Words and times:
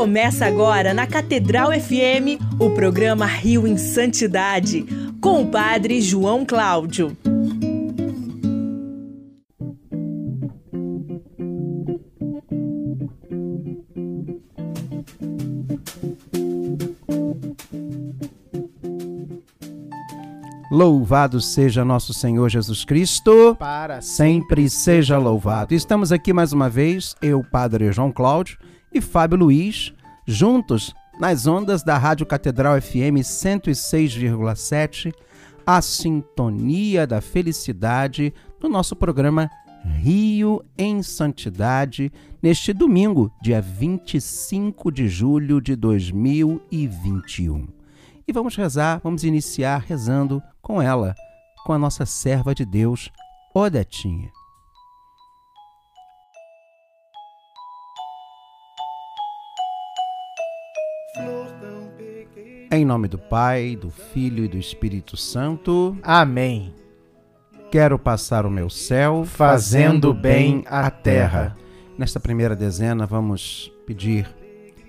Começa 0.00 0.46
agora 0.46 0.94
na 0.94 1.06
Catedral 1.06 1.72
FM 1.72 2.40
o 2.58 2.70
programa 2.70 3.26
Rio 3.26 3.66
em 3.66 3.76
Santidade, 3.76 4.86
com 5.20 5.42
o 5.42 5.46
Padre 5.48 6.00
João 6.00 6.46
Cláudio. 6.46 7.14
Louvado 20.72 21.42
seja 21.42 21.84
nosso 21.84 22.14
Senhor 22.14 22.48
Jesus 22.48 22.86
Cristo, 22.86 23.54
para 23.58 24.00
sempre 24.00 24.70
seja 24.70 25.18
louvado. 25.18 25.74
Estamos 25.74 26.10
aqui 26.10 26.32
mais 26.32 26.54
uma 26.54 26.70
vez, 26.70 27.14
eu, 27.20 27.44
Padre 27.44 27.92
João 27.92 28.10
Cláudio 28.10 28.56
e 28.92 29.00
Fábio 29.00 29.38
Luiz, 29.38 29.92
juntos 30.26 30.94
nas 31.18 31.46
ondas 31.46 31.82
da 31.82 31.98
Rádio 31.98 32.24
Catedral 32.26 32.80
FM 32.80 33.20
106,7, 33.22 35.12
a 35.66 35.82
sintonia 35.82 37.06
da 37.06 37.20
felicidade 37.20 38.32
no 38.62 38.68
nosso 38.68 38.96
programa 38.96 39.50
Rio 39.84 40.64
em 40.76 41.02
Santidade, 41.02 42.12
neste 42.42 42.72
domingo, 42.72 43.30
dia 43.42 43.60
25 43.60 44.90
de 44.90 45.08
julho 45.08 45.60
de 45.60 45.76
2021. 45.76 47.68
E 48.26 48.32
vamos 48.32 48.56
rezar, 48.56 49.00
vamos 49.02 49.24
iniciar 49.24 49.84
rezando 49.86 50.42
com 50.62 50.80
ela, 50.80 51.14
com 51.64 51.72
a 51.72 51.78
nossa 51.78 52.06
serva 52.06 52.54
de 52.54 52.64
Deus, 52.64 53.10
Odetinha. 53.54 54.30
Em 62.72 62.84
nome 62.84 63.08
do 63.08 63.18
Pai, 63.18 63.74
do 63.74 63.90
Filho 63.90 64.44
e 64.44 64.48
do 64.48 64.56
Espírito 64.56 65.16
Santo. 65.16 65.98
Amém. 66.04 66.72
Quero 67.68 67.98
passar 67.98 68.46
o 68.46 68.50
meu 68.50 68.70
céu 68.70 69.24
fazendo 69.24 70.14
bem 70.14 70.62
à 70.68 70.88
terra. 70.88 71.56
Nesta 71.98 72.20
primeira 72.20 72.54
dezena, 72.54 73.06
vamos 73.06 73.72
pedir 73.84 74.32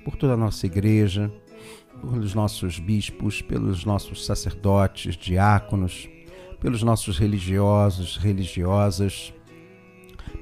por 0.06 0.16
toda 0.16 0.34
a 0.34 0.38
nossa 0.38 0.68
igreja, 0.68 1.34
pelos 2.00 2.36
nossos 2.36 2.78
bispos, 2.78 3.42
pelos 3.42 3.84
nossos 3.84 4.28
sacerdotes, 4.28 5.18
diáconos, 5.18 6.08
pelos 6.60 6.84
nossos 6.84 7.18
religiosos, 7.18 8.16
religiosas, 8.16 9.34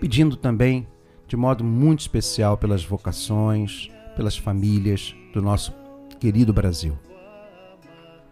pedindo 0.01 0.35
também, 0.35 0.85
de 1.25 1.37
modo 1.37 1.63
muito 1.63 2.01
especial, 2.01 2.57
pelas 2.57 2.83
vocações, 2.83 3.89
pelas 4.17 4.37
famílias 4.37 5.15
do 5.33 5.41
nosso 5.41 5.73
querido 6.19 6.51
Brasil. 6.51 6.99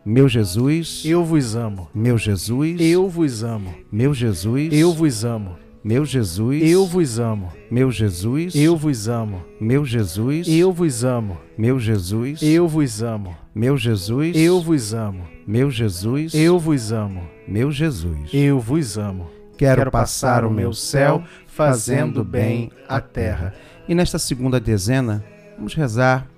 Meu 0.09 0.30
Jesus, 0.30 1.03
eu 1.03 1.22
vos 1.25 1.53
amo. 1.53 1.89
Meu 1.94 2.17
Jesus, 2.17 2.80
eu 2.80 3.09
vos 3.09 3.44
amo. 3.44 3.75
Meu 3.91 4.14
Jesus, 4.14 4.72
eu 4.72 4.94
vos 4.94 5.25
amo. 5.25 5.58
Meu 5.83 6.05
Jesus, 6.05 6.64
eu 6.64 6.86
vos 6.86 7.19
amo. 7.19 7.52
Meu 7.69 7.91
Jesus, 7.91 8.55
eu 8.55 8.77
vos 8.77 9.09
amo. 9.09 9.44
Meu 9.59 9.83
Jesus, 9.83 10.47
eu 10.47 10.73
vos 10.73 11.03
amo. 11.03 11.38
Meu 11.58 11.77
Jesus, 11.77 12.41
eu 12.41 12.69
vos 12.69 13.02
amo. 13.02 13.36
Meu 13.53 13.77
Jesus, 13.77 14.38
eu 14.38 14.61
vos 14.61 14.94
amo. 14.94 15.27
Meu 15.45 15.69
Jesus, 15.69 16.33
eu 16.33 16.58
vos 16.58 16.94
amo. 16.94 17.27
Meu 17.45 17.69
Jesus, 17.69 18.30
eu 18.31 18.61
vos 18.61 18.97
amo. 18.97 19.30
Quero, 19.58 19.92
passar 19.92 20.45
o 20.45 20.49
meu 20.49 20.71
céu 20.71 21.21
fazendo 21.47 22.23
bem 22.23 22.71
a 22.88 23.02
terra. 23.02 23.53
E 23.89 23.94
nesta 23.94 24.17
segunda 24.17 24.58
dezena, 24.58 25.21
vamos 25.58 25.73
rezar 25.73 26.30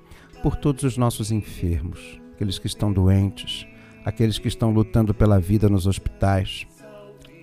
por 0.41 0.55
todos 0.55 0.83
os 0.83 0.97
nossos 0.97 1.31
enfermos, 1.31 2.19
aqueles 2.39 2.57
que 2.57 2.67
estão 2.67 2.93
doentes, 2.93 3.67
aqueles 4.05 4.39
que 4.39 4.47
estão 4.47 4.71
lutando 4.71 5.13
pela 5.13 5.41
vida 5.41 5.67
nos 5.67 5.85
hospitais, 5.85 6.65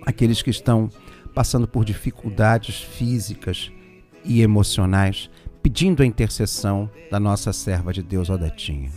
aqueles 0.03 0.41
que 0.41 0.49
estão 0.49 0.89
passando 1.35 1.67
por 1.67 1.85
dificuldades 1.85 2.81
físicas 2.81 3.71
e 4.25 4.41
emocionais, 4.41 5.29
pedindo 5.61 6.01
a 6.01 6.05
intercessão 6.05 6.89
da 7.11 7.19
nossa 7.19 7.53
serva 7.53 7.93
de 7.93 8.01
Deus, 8.01 8.27
Odetinha. 8.27 8.89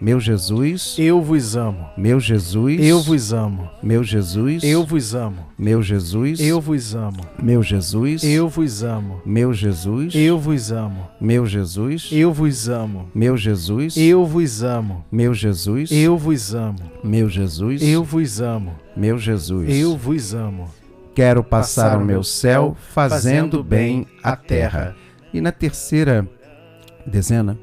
Meu 0.00 0.20
Jesus, 0.20 0.96
eu 0.98 1.22
vos 1.22 1.56
amo. 1.56 1.88
Meu 1.96 2.20
Jesus, 2.20 2.80
eu 2.80 3.00
vos 3.00 3.32
amo. 3.32 3.70
Meu 3.82 4.04
Jesus, 4.04 4.62
eu 4.62 4.84
vos 4.84 5.14
amo. 5.14 5.46
Meu 5.58 5.82
Jesus, 5.82 6.40
eu 6.40 6.60
vos 6.60 6.94
amo. 6.94 7.26
Meu 7.42 7.62
Jesus, 7.62 8.22
eu 8.22 8.48
vos 8.48 8.82
amo. 8.82 9.20
Meu 9.24 9.54
Jesus, 9.54 10.14
eu 10.14 10.38
vos 10.38 10.70
amo. 10.70 11.08
Meu 11.18 11.46
Jesus, 11.46 12.10
eu 12.12 12.32
vos 12.32 12.68
amo. 12.68 13.08
Meu 13.14 13.36
Jesus, 13.36 13.96
eu 13.96 14.26
vos 14.26 14.62
amo. 14.62 15.04
Meu 15.10 15.32
Jesus, 15.34 15.90
eu 15.90 16.18
vos 16.18 16.54
amo. 16.54 16.76
Meu 17.02 17.28
Jesus, 17.28 17.82
eu 17.82 18.04
vos 18.04 18.40
amo. 18.40 18.74
Meu 18.94 19.18
Jesus, 19.18 19.68
eu 19.68 19.96
vos 19.96 20.34
amo. 20.34 20.70
Quero 21.14 21.42
passar 21.42 21.96
o 21.96 22.04
meu 22.04 22.22
céu 22.22 22.76
fazendo 22.92 23.64
bem 23.64 24.06
a 24.22 24.36
terra. 24.36 24.94
E 25.32 25.40
na 25.40 25.50
terceira 25.50 26.28
dezena, 27.06 27.58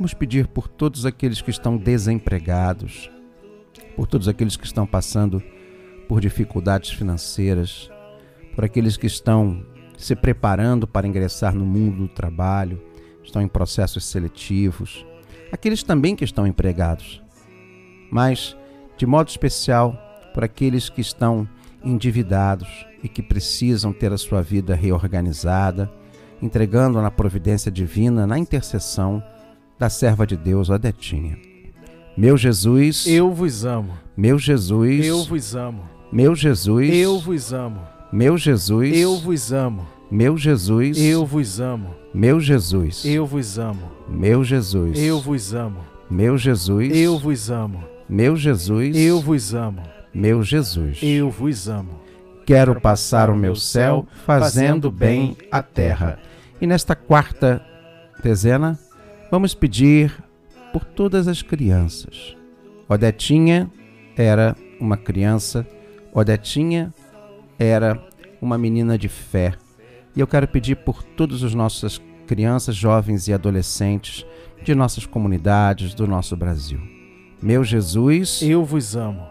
vamos 0.00 0.14
pedir 0.14 0.46
por 0.46 0.66
todos 0.66 1.04
aqueles 1.04 1.42
que 1.42 1.50
estão 1.50 1.76
desempregados, 1.76 3.10
por 3.94 4.06
todos 4.06 4.28
aqueles 4.28 4.56
que 4.56 4.64
estão 4.64 4.86
passando 4.86 5.42
por 6.08 6.22
dificuldades 6.22 6.88
financeiras, 6.88 7.90
por 8.54 8.64
aqueles 8.64 8.96
que 8.96 9.06
estão 9.06 9.62
se 9.98 10.16
preparando 10.16 10.86
para 10.86 11.06
ingressar 11.06 11.54
no 11.54 11.66
mundo 11.66 11.98
do 11.98 12.08
trabalho, 12.08 12.82
estão 13.22 13.42
em 13.42 13.46
processos 13.46 14.06
seletivos, 14.06 15.04
aqueles 15.52 15.82
também 15.82 16.16
que 16.16 16.24
estão 16.24 16.46
empregados, 16.46 17.22
mas 18.10 18.56
de 18.96 19.04
modo 19.04 19.28
especial 19.28 19.92
por 20.32 20.42
aqueles 20.42 20.88
que 20.88 21.02
estão 21.02 21.46
endividados 21.84 22.86
e 23.02 23.08
que 23.08 23.22
precisam 23.22 23.92
ter 23.92 24.14
a 24.14 24.18
sua 24.18 24.40
vida 24.40 24.74
reorganizada, 24.74 25.92
entregando 26.40 27.02
na 27.02 27.10
providência 27.10 27.70
divina, 27.70 28.26
na 28.26 28.38
intercessão 28.38 29.22
da 29.80 29.88
serva 29.88 30.26
de 30.26 30.36
Deus, 30.36 30.68
Odetinha. 30.68 31.38
Meu 32.14 32.36
Jesus, 32.36 33.06
eu 33.06 33.32
vos 33.32 33.64
amo. 33.64 33.94
Meu 34.14 34.38
Jesus, 34.38 35.06
eu 35.06 35.24
vos 35.24 35.56
amo. 35.56 35.88
Meu 36.12 36.36
Jesus, 36.36 36.94
eu 36.94 37.18
vos 37.18 37.52
amo. 37.54 37.80
Meu 38.12 38.36
Jesus, 38.36 38.94
eu 38.94 39.16
vos 39.18 39.50
amo. 39.50 39.86
Meu 40.10 40.36
Jesus, 40.36 40.98
eu 40.98 41.24
vos 41.24 41.58
amo. 41.60 41.96
Meu 42.12 42.40
Jesus, 42.40 43.04
eu 43.06 43.26
vos 43.26 43.58
amo. 43.58 43.90
Meu 44.06 44.44
Jesus, 44.44 44.98
eu 44.98 45.18
vos 45.18 45.54
amo. 45.54 45.80
Meu 46.10 46.36
Jesus, 46.36 46.94
eu 46.94 47.18
vos 47.18 47.50
amo. 47.50 47.84
Meu 48.06 48.36
Jesus, 48.36 48.96
eu 48.96 49.20
vos 49.20 49.54
amo. 49.54 49.82
Meu 50.12 50.42
Jesus, 50.42 50.98
eu 51.02 51.30
vos 51.30 51.68
amo. 51.70 52.00
Quero 52.44 52.78
passar 52.78 53.30
o 53.30 53.36
meu 53.36 53.56
céu 53.56 54.06
fazendo 54.26 54.90
bem 54.90 55.38
a 55.50 55.62
terra. 55.62 56.18
E 56.60 56.66
nesta 56.66 56.94
quarta 56.94 57.64
dezena, 58.22 58.78
vamos 59.30 59.54
pedir 59.54 60.12
por 60.72 60.84
todas 60.84 61.28
as 61.28 61.42
crianças. 61.42 62.36
Odetinha 62.88 63.70
era 64.16 64.56
uma 64.80 64.96
criança, 64.96 65.66
Odetinha 66.12 66.92
era 67.58 68.02
uma 68.40 68.58
menina 68.58 68.98
de 68.98 69.08
fé. 69.08 69.54
E 70.16 70.20
eu 70.20 70.26
quero 70.26 70.48
pedir 70.48 70.76
por 70.76 71.02
todas 71.02 71.42
as 71.42 71.54
nossas 71.54 72.00
crianças, 72.26 72.74
jovens 72.74 73.28
e 73.28 73.32
adolescentes 73.32 74.26
de 74.62 74.74
nossas 74.74 75.06
comunidades, 75.06 75.94
do 75.94 76.06
nosso 76.06 76.36
Brasil. 76.36 76.80
Meu 77.42 77.64
Jesus, 77.64 78.42
eu 78.42 78.64
vos 78.64 78.96
amo. 78.96 79.26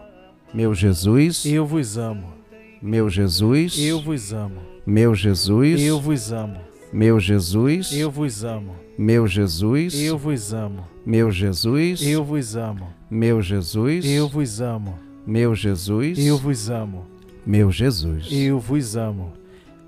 Meu 0.52 0.74
Jesus, 0.74 1.44
eu 1.44 1.64
vos 1.66 1.96
amo. 1.96 2.34
Meu 2.82 3.08
Jesus, 3.08 3.78
eu 3.78 4.00
vos 4.00 4.32
amo. 4.32 4.62
Meu 4.86 5.14
Jesus, 5.14 5.80
eu 5.80 6.00
vos 6.00 6.32
amo. 6.32 6.69
Meu 6.92 7.20
Jesus, 7.20 7.92
eu 7.92 8.10
vos 8.10 8.42
amo. 8.42 8.74
Meu 8.98 9.24
Jesus, 9.24 9.94
eu 9.94 10.18
vos 10.18 10.52
amo. 10.52 10.84
Meu 11.06 11.30
Jesus, 11.30 12.02
eu 12.02 12.24
vos 12.24 12.56
amo. 12.56 12.88
Meu 13.08 13.40
Jesus, 13.40 14.04
eu 14.04 14.28
vos 14.28 14.60
amo. 14.60 14.98
Meu 15.24 15.54
Jesus, 15.54 16.18
eu 16.18 16.36
vos 16.36 16.68
amo. 16.68 17.06
Meu 17.46 17.70
Jesus, 17.70 18.26
eu 18.32 18.58
vos 18.58 18.96
amo. 18.96 19.32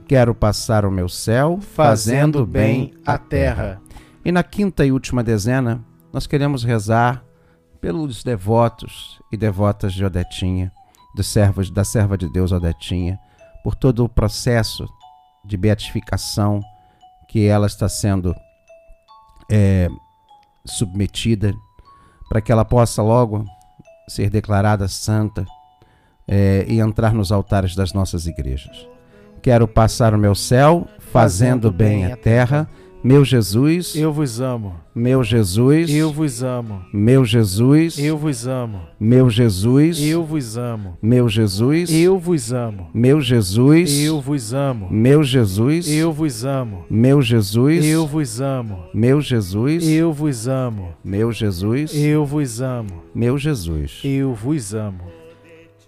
Quero 0.07 0.33
passar 0.33 0.85
o 0.85 0.93
meu 0.93 1.09
céu 1.09 1.59
fazendo 1.61 2.47
bem 2.47 2.95
a 3.05 3.19
terra. 3.19 3.81
E 4.25 4.31
na 4.31 4.45
quinta 4.45 4.87
e 4.87 4.93
última 4.93 5.25
dezena, 5.25 5.85
nós 6.13 6.29
queremos 6.29 6.63
rezar 6.63 7.25
pelos 7.81 8.23
devotos 8.23 9.19
e 9.33 9.37
devotas 9.37 9.93
de 9.93 10.05
Odetinha, 10.05 10.71
dos 11.17 11.27
servos 11.27 11.69
da 11.69 11.83
serva 11.83 12.17
de 12.17 12.31
Deus 12.33 12.53
Odetinha, 12.53 13.19
por 13.65 13.75
todo 13.75 14.05
o 14.05 14.09
processo 14.09 14.87
de 15.45 15.57
beatificação 15.57 16.63
que 17.33 17.47
ela 17.47 17.67
está 17.67 17.89
sendo 17.89 18.37
é, 19.51 19.89
submetida, 20.67 21.55
para 22.29 22.43
que 22.43 22.53
ela 22.53 22.63
possa 22.63 23.03
logo 23.03 23.47
ser 24.07 24.29
declarada 24.29 24.87
santa 24.87 25.47
é, 26.29 26.67
e 26.69 26.79
entrar 26.79 27.15
nos 27.15 27.33
altares 27.33 27.75
das 27.75 27.95
nossas 27.95 28.27
igrejas. 28.27 28.87
Quero 29.41 29.67
passar 29.67 30.13
o 30.13 30.19
meu 30.19 30.35
céu 30.35 30.87
fazendo 31.11 31.73
bem 31.73 32.05
a 32.05 32.19
terra, 32.19 32.69
Meu 33.05 33.25
Jesus, 33.25 33.97
Eu 33.97 34.13
vos 34.13 34.41
amo. 34.41 34.75
meu 34.95 35.25
Jesus, 35.25 35.91
Eu 35.91 36.13
vos 36.13 36.41
amo. 36.45 36.83
meu 36.93 37.25
Jesus, 37.25 37.99
Eu 37.99 38.17
vos 38.17 38.47
amo. 38.47 38.83
meu 39.01 39.29
Jesus, 39.29 40.01
Eu 40.01 40.25
vos 40.25 40.57
amo. 40.57 40.97
meu 41.03 41.29
Jesus, 41.29 41.91
Eu 41.93 42.21
vos 42.21 42.53
amo. 42.53 42.89
meu 42.95 43.21
Jesus, 43.21 43.91
Eu 43.99 44.21
vos 44.21 44.55
amo. 44.55 44.87
meu 44.89 45.23
Jesus, 45.25 45.89
Eu 45.91 46.13
vos 46.13 46.45
amo. 46.45 46.85
meu 46.89 47.21
Jesus, 47.21 47.85
Eu 47.85 48.07
vos 48.07 48.41
amo. 48.41 48.85
meu 48.95 49.21
Jesus, 49.21 49.89
Eu 49.89 50.13
vos 50.13 50.47
amo. 50.47 50.95
meu 51.05 51.33
Jesus, 51.33 51.93
Eu 51.97 52.25
vos 52.25 52.61
amo. 52.61 53.03
meu 53.13 53.37
Jesus. 53.37 54.01
Eu 54.05 54.33
vos 54.33 54.75
amo. 54.75 55.01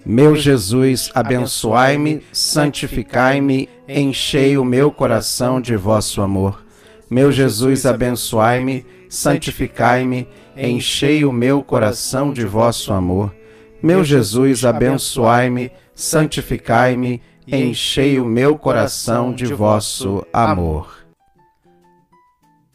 Meu 0.04 0.34
Jesus, 0.36 1.10
abençoai-me, 1.14 2.22
santificai-me, 2.32 3.68
enchei 3.88 4.58
o 4.58 4.64
meu 4.64 4.90
coração 4.90 5.60
de 5.60 5.76
vosso 5.76 6.20
amor. 6.20 6.63
Meu 7.10 7.30
Jesus, 7.30 7.84
abençoai-me, 7.84 8.84
santificai-me, 9.08 10.26
enchei 10.56 11.24
o 11.24 11.32
meu 11.32 11.62
coração 11.62 12.32
de 12.32 12.44
vosso 12.44 12.92
amor. 12.92 13.34
Meu 13.82 14.02
Jesus, 14.02 14.64
abençoai-me, 14.64 15.70
santificai-me, 15.94 17.20
enchei 17.46 18.18
o 18.18 18.24
meu 18.24 18.56
coração 18.56 19.32
de 19.32 19.46
vosso 19.46 20.26
amor. 20.32 21.04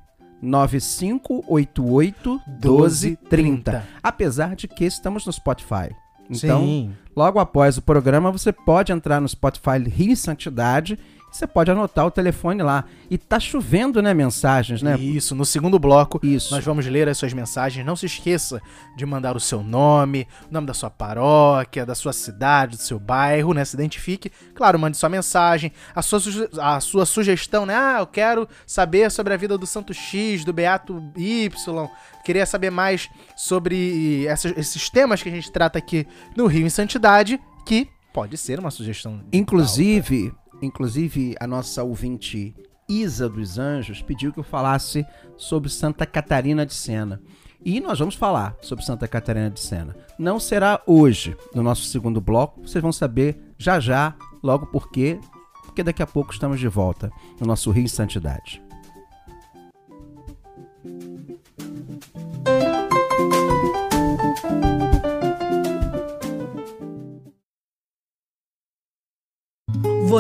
9588 0.43 2.41
1230. 2.63 3.89
Apesar 4.03 4.55
de 4.55 4.69
que 4.69 4.85
estamos 4.85 5.25
no 5.25 5.33
Spotify. 5.33 5.97
Então, 6.29 6.61
Sim. 6.61 6.93
Logo 7.17 7.39
após 7.39 7.79
o 7.79 7.83
programa, 7.83 8.31
você 8.31 8.53
pode 8.53 8.93
entrar 8.93 9.19
no 9.19 9.27
Spotify 9.27 9.79
Rio 9.79 10.15
Santidade 10.15 10.99
você 11.33 11.47
pode 11.47 11.71
anotar 11.71 12.07
o 12.07 12.11
telefone 12.11 12.63
lá. 12.63 12.85
E 13.11 13.17
tá 13.17 13.41
chovendo, 13.41 14.03
né, 14.03 14.13
mensagens, 14.15 14.83
né? 14.83 14.97
Isso, 14.99 15.35
no 15.35 15.45
segundo 15.45 15.79
bloco, 15.79 16.21
Isso. 16.23 16.55
nós 16.55 16.65
vamos 16.65 16.87
ler 16.87 17.09
as 17.09 17.17
suas 17.19 17.33
mensagens. 17.33 17.85
Não 17.85 17.97
se 17.97 18.07
esqueça 18.07 18.61
de 18.97 19.07
mandar 19.07 19.35
o 19.37 19.41
seu 19.41 19.63
nome, 19.63 20.29
o 20.51 20.53
nome 20.53 20.67
da 20.67 20.75
sua 20.75 20.91
paróquia, 20.91 21.87
da 21.87 21.95
sua 21.95 22.13
cidade, 22.13 22.77
do 22.77 22.83
seu 22.83 22.99
bairro, 23.01 23.55
né? 23.55 23.65
Se 23.65 23.75
identifique. 23.75 24.31
Claro, 24.55 24.79
mande 24.79 24.97
sua 24.97 25.09
mensagem, 25.09 25.73
a 25.95 26.03
sua, 26.03 26.21
a 26.61 26.81
sua 26.81 27.07
sugestão, 27.07 27.65
né? 27.65 27.75
Ah, 27.75 27.97
eu 28.01 28.07
quero 28.07 28.47
saber 28.67 29.11
sobre 29.11 29.33
a 29.33 29.37
vida 29.37 29.57
do 29.57 29.67
Santo 29.67 29.95
X, 29.95 30.45
do 30.45 30.53
Beato 30.53 31.03
Y. 31.17 31.89
Queria 32.25 32.47
saber 32.47 32.71
mais 32.71 33.09
sobre 33.37 34.27
essas- 34.27 34.57
esses 34.57 34.89
temas 34.91 35.23
que 35.23 35.29
a 35.29 35.33
gente 35.33 35.51
trata 35.51 35.79
aqui 35.79 36.07
no 36.37 36.47
Rio 36.47 36.67
em 36.67 36.71
Santidade, 36.71 37.41
que 37.67 37.89
pode 38.13 38.37
ser 38.37 38.61
uma 38.61 38.71
sugestão. 38.71 39.21
Inclusive, 39.33 40.33
inclusive 40.63 41.35
a 41.41 41.47
nossa 41.47 41.83
ouvinte 41.83 42.55
Isa 42.89 43.29
dos 43.29 43.59
Anjos 43.59 44.03
pediu 44.03 44.33
que 44.33 44.39
eu 44.39 44.45
falasse 44.45 45.07
sobre 45.37 45.71
Santa 45.71 46.07
Catarina 46.07 46.65
de 46.65 46.75
Sena. 46.75 47.21
E 47.65 47.81
nós 47.81 47.99
vamos 47.99 48.15
falar 48.15 48.57
sobre 48.61 48.85
Santa 48.85 49.07
Catarina 49.07 49.51
de 49.51 49.61
Sena. 49.61 49.97
Não 50.19 50.41
será 50.41 50.83
hoje, 50.87 51.37
no 51.55 51.63
nosso 51.63 51.85
segundo 51.85 52.21
bloco, 52.21 52.61
vocês 52.61 52.83
vão 52.83 52.93
saber 52.93 53.41
já 53.57 53.79
já, 53.79 54.15
logo 54.43 54.67
porque, 54.67 55.19
porque 55.65 55.83
daqui 55.83 56.03
a 56.03 56.07
pouco 56.07 56.33
estamos 56.33 56.59
de 56.59 56.69
volta 56.69 57.11
no 57.41 57.47
nosso 57.47 57.71
Rio 57.71 57.85
em 57.85 57.89
Santidade. 57.89 58.62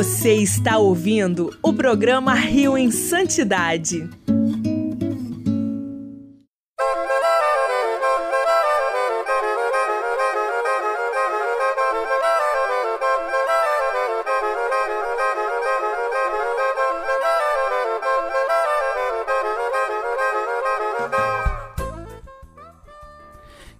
Você 0.02 0.34
está 0.34 0.78
ouvindo 0.78 1.56
o 1.62 1.72
programa 1.72 2.34
Rio 2.34 2.76
em 2.76 2.90
Santidade. 2.90 4.10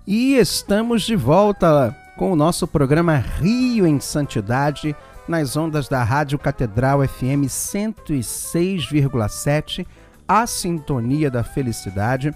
E 0.06 0.36
estamos 0.36 1.02
de 1.02 1.16
volta 1.16 1.96
com 2.16 2.30
o 2.30 2.36
nosso 2.36 2.68
programa 2.68 3.16
Rio 3.16 3.84
em 3.84 3.98
Santidade, 3.98 4.94
nas 5.32 5.56
ondas 5.56 5.88
da 5.88 6.04
Rádio 6.04 6.38
Catedral 6.38 7.00
FM 7.08 7.46
106,7, 7.48 9.86
a 10.28 10.46
sintonia 10.46 11.30
da 11.30 11.42
felicidade. 11.42 12.30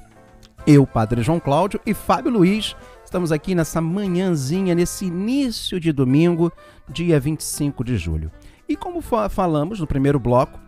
Eu, 0.66 0.86
Padre 0.86 1.22
João 1.22 1.38
Cláudio 1.38 1.78
e 1.84 1.92
Fábio 1.92 2.32
Luiz, 2.32 2.74
estamos 3.04 3.30
aqui 3.30 3.54
nessa 3.54 3.82
manhãzinha, 3.82 4.74
nesse 4.74 5.04
início 5.04 5.78
de 5.78 5.92
domingo, 5.92 6.50
dia 6.88 7.20
25 7.20 7.84
de 7.84 7.98
julho. 7.98 8.32
E 8.66 8.74
como 8.74 9.02
fa- 9.02 9.28
falamos 9.28 9.78
no 9.78 9.86
primeiro 9.86 10.18
bloco, 10.18 10.58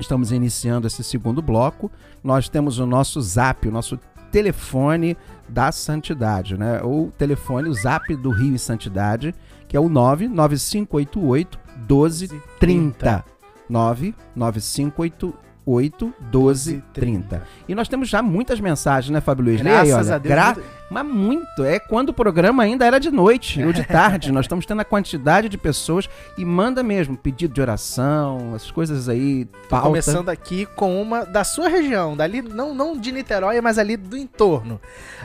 estamos 0.00 0.32
iniciando 0.32 0.88
esse 0.88 1.04
segundo 1.04 1.40
bloco, 1.40 1.88
nós 2.22 2.48
temos 2.48 2.80
o 2.80 2.86
nosso 2.86 3.20
zap, 3.20 3.68
o 3.68 3.72
nosso 3.72 3.96
telefone 4.32 5.16
da 5.48 5.70
Santidade, 5.70 6.58
né? 6.58 6.80
O 6.82 7.12
telefone, 7.16 7.68
o 7.68 7.74
zap 7.74 8.12
do 8.16 8.30
Rio 8.30 8.56
e 8.56 8.58
Santidade, 8.58 9.32
que 9.70 9.76
é 9.76 9.80
o 9.80 9.88
99588 9.88 11.58
1230. 11.88 13.24
99588 13.68 16.14
1230. 16.32 17.42
E 17.68 17.74
nós 17.74 17.88
temos 17.88 18.08
já 18.08 18.22
muitas 18.22 18.58
mensagens, 18.60 19.10
né, 19.12 19.20
Fábio 19.20 19.44
Luiz? 19.44 19.60
Lê 19.62 19.70
aí, 19.70 19.88
Graças 19.88 20.06
olha. 20.08 20.16
a 20.16 20.18
Deus. 20.18 20.34
Gra- 20.34 20.54
muito- 20.54 20.79
Mas 20.90 21.06
muito. 21.06 21.62
É 21.64 21.78
quando 21.78 22.08
o 22.08 22.12
programa 22.12 22.62
ainda 22.64 22.84
era 22.84 22.98
de 22.98 23.10
noite 23.10 23.62
ou 23.62 23.72
de 23.72 23.84
tarde. 23.86 24.32
Nós 24.32 24.44
estamos 24.46 24.66
tendo 24.66 24.80
a 24.80 24.84
quantidade 24.84 25.48
de 25.48 25.56
pessoas 25.56 26.08
e 26.36 26.44
manda 26.44 26.82
mesmo 26.82 27.16
pedido 27.16 27.54
de 27.54 27.60
oração, 27.60 28.52
as 28.54 28.70
coisas 28.70 29.08
aí, 29.08 29.46
pauta. 29.68 29.86
Começando 29.86 30.28
aqui 30.28 30.66
com 30.66 31.00
uma 31.00 31.24
da 31.24 31.44
sua 31.44 31.68
região, 31.68 32.16
dali, 32.16 32.42
não, 32.42 32.74
não 32.74 32.96
de 32.98 33.12
Niterói, 33.12 33.60
mas 33.60 33.78
ali 33.78 33.96
do 33.96 34.16
entorno. 34.16 34.80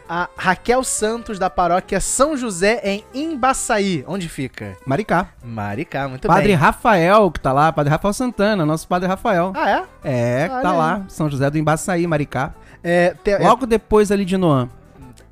A 0.08 0.30
Raquel 0.38 0.84
Santos, 0.84 1.40
da 1.40 1.50
paróquia 1.50 2.00
São 2.00 2.38
José, 2.38 2.80
em 2.84 3.04
Embaçaí. 3.14 4.04
Onde 4.08 4.30
fica? 4.30 4.78
Maricá. 4.86 5.30
Maricá, 5.44 6.08
muito 6.08 6.28
Padre 6.28 6.48
bem. 6.50 6.56
Rafael, 6.56 7.32
que 7.32 7.40
tá 7.40 7.52
lá, 7.52 7.72
Padre 7.72 7.90
Rafael 7.90 8.14
Santana, 8.14 8.66
nosso 8.66 8.88
Padre 8.88 9.08
Rafael. 9.08 9.52
Ah, 9.56 9.70
é? 9.70 9.84
É, 10.04 10.48
tá 10.48 10.58
Olha 10.60 10.72
lá, 10.72 11.06
São 11.08 11.28
José 11.30 11.50
do 11.50 11.58
Embaçaí, 11.58 12.06
Maricá. 12.06 12.54
é, 12.84 13.16
te- 13.24 13.38
Logo 13.40 13.66
depois 13.66 14.12
ali 14.12 14.24
de 14.26 14.38
Noã. 14.38 14.70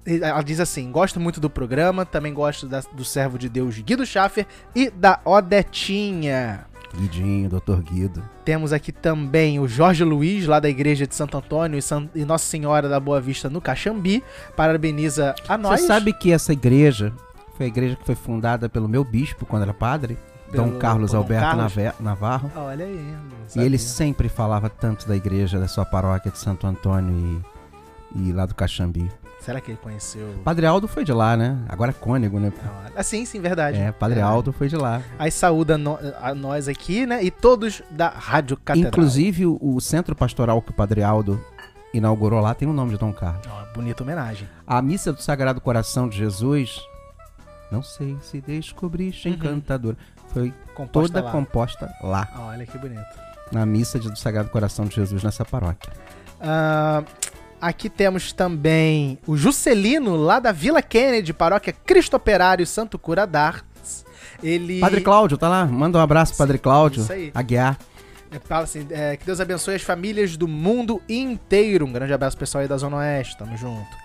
Ela 0.06 0.42
diz 0.42 0.60
assim: 0.60 0.92
gosto 0.92 1.20
muito 1.20 1.40
do 1.40 1.50
programa, 1.50 2.06
também 2.06 2.34
gosto 2.34 2.68
da- 2.68 2.84
do 2.94 3.04
servo 3.06 3.38
de 3.38 3.48
Deus 3.50 3.78
Guido 3.80 4.06
Schaffer 4.06 4.46
e 4.76 4.90
da 4.90 5.20
Odetinha. 5.26 6.66
Guidinho, 6.96 7.50
Doutor 7.50 7.82
Guido. 7.82 8.24
Temos 8.46 8.72
aqui 8.72 8.92
também 8.92 9.60
o 9.60 9.68
Jorge 9.68 10.04
Luiz, 10.04 10.46
lá 10.46 10.60
da 10.60 10.70
igreja 10.70 11.08
de 11.08 11.16
Santo 11.16 11.36
Antônio 11.38 11.78
e, 11.78 11.82
San- 11.82 12.08
e 12.14 12.24
Nossa 12.24 12.46
Senhora 12.46 12.88
da 12.88 13.00
Boa 13.00 13.20
Vista 13.20 13.50
no 13.50 13.60
Caxambi. 13.60 14.24
Parabeniza 14.56 15.34
a 15.48 15.58
nós. 15.58 15.82
Você 15.82 15.88
sabe 15.88 16.14
que 16.14 16.32
essa 16.32 16.54
igreja 16.54 17.12
foi 17.58 17.66
a 17.66 17.70
igreja 17.70 17.96
que 17.96 18.06
foi 18.06 18.14
fundada 18.14 18.70
pelo 18.70 18.88
meu 18.88 19.04
bispo 19.04 19.44
quando 19.44 19.64
era 19.64 19.74
padre, 19.74 20.20
Dom 20.54 20.78
Carlos 20.78 21.12
Dom 21.14 21.18
Alberto 21.18 21.46
Carlos? 21.58 21.74
Navarro. 22.00 22.52
Olha 22.56 22.86
aí. 22.86 23.16
E 23.56 23.60
ele 23.60 23.80
sempre 23.80 24.30
falava 24.30 24.70
tanto 24.70 25.08
da 25.08 25.16
igreja, 25.16 25.60
da 25.60 25.68
sua 25.68 25.86
paróquia 25.86 26.30
de 26.32 26.38
Santo 26.38 26.68
Antônio 26.68 27.42
e, 28.16 28.30
e 28.30 28.32
lá 28.32 28.46
do 28.46 28.54
Caxambi. 28.54 29.10
Será 29.44 29.60
que 29.60 29.72
ele 29.72 29.80
conheceu? 29.82 30.34
Padre 30.44 30.66
Aldo 30.66 30.88
foi 30.88 31.04
de 31.04 31.12
lá, 31.12 31.36
né? 31.36 31.58
Agora 31.68 31.92
é 31.92 31.94
cônego, 31.94 32.40
né? 32.40 32.52
Ah, 32.96 33.04
sim, 33.04 33.26
sim, 33.26 33.42
verdade. 33.42 33.78
É, 33.78 33.92
Padre 33.92 34.22
Aldo 34.22 34.54
foi 34.54 34.70
de 34.70 34.78
lá. 34.78 35.02
Aí 35.20 35.30
saúda 35.30 35.78
no, 35.78 36.00
a 36.22 36.34
nós 36.34 36.68
aqui, 36.70 37.06
né? 37.06 37.22
E 37.22 37.30
todos 37.30 37.82
da 37.92 38.08
Rádio 38.10 38.56
Catedral. 38.56 38.90
Inclusive, 38.90 39.46
o, 39.46 39.58
o 39.62 39.82
centro 39.82 40.16
pastoral 40.16 40.62
que 40.62 40.72
o 40.72 40.74
Padre 40.74 41.04
Aldo 41.04 41.44
inaugurou 41.94 42.40
lá 42.40 42.54
tem 42.56 42.68
o 42.68 42.74
nome 42.74 42.92
de 42.92 42.98
Dom 42.98 43.12
Carlos. 43.12 43.46
Oh, 43.46 43.74
bonita 43.76 44.02
homenagem. 44.02 44.48
A 44.66 44.82
missa 44.82 45.12
do 45.12 45.22
Sagrado 45.22 45.60
Coração 45.60 46.08
de 46.08 46.18
Jesus, 46.18 46.82
não 47.70 47.84
sei 47.84 48.18
se 48.22 48.40
descobriste 48.40 49.28
Uhum. 49.28 49.36
encantadora, 49.36 49.98
foi 50.30 50.54
Composta 50.74 51.14
toda 51.16 51.26
lá. 51.26 51.32
composta 51.34 51.94
lá, 52.02 52.28
Olha 52.48 52.66
que 52.66 52.78
bonito. 52.78 53.04
na 53.52 53.66
missa 53.66 54.00
do 54.00 54.16
Sagrado 54.18 54.50
Coração 54.50 54.86
de 54.86 54.96
Jesus 54.96 55.22
nessa 55.22 55.44
paróquia. 55.44 55.92
Ah, 56.42 57.04
aqui 57.64 57.90
temos 57.90 58.34
também 58.34 59.18
o 59.26 59.38
Juscelino, 59.38 60.18
lá 60.18 60.40
da 60.40 60.52
Vila 60.52 60.82
Kennedy, 60.82 61.32
paróquia 61.34 61.74
Cristo 61.74 62.18
Operário 62.18 62.68
Santo 62.68 63.00
Cura 63.00 63.26
d'Artes. 63.26 64.06
Ele. 64.44 64.82
Padre 64.82 65.00
Cláudio, 65.00 65.38
tá 65.38 65.48
lá? 65.48 65.66
Manda 65.66 65.98
um 65.98 66.02
abraço, 66.02 66.36
Padre 66.36 66.58
Cláudio. 66.58 67.02
isso 67.02 67.14
aí. 67.14 67.32
Aguiar. 67.34 67.78
É, 68.30 68.40
Fala 68.40 68.64
assim, 68.64 68.86
é, 68.90 69.16
que 69.16 69.26
Deus 69.26 69.40
abençoe 69.40 69.76
as 69.76 69.82
famílias 69.82 70.36
do 70.36 70.48
mundo 70.48 71.02
inteiro. 71.08 71.86
Um 71.86 71.94
grande 71.94 72.12
abraço 72.12 72.38
pessoal 72.38 72.62
aí 72.62 72.68
da 72.68 72.76
Zona 72.76 72.98
Oeste, 72.98 73.38
tamo 73.38 73.56
junto. 73.56 73.96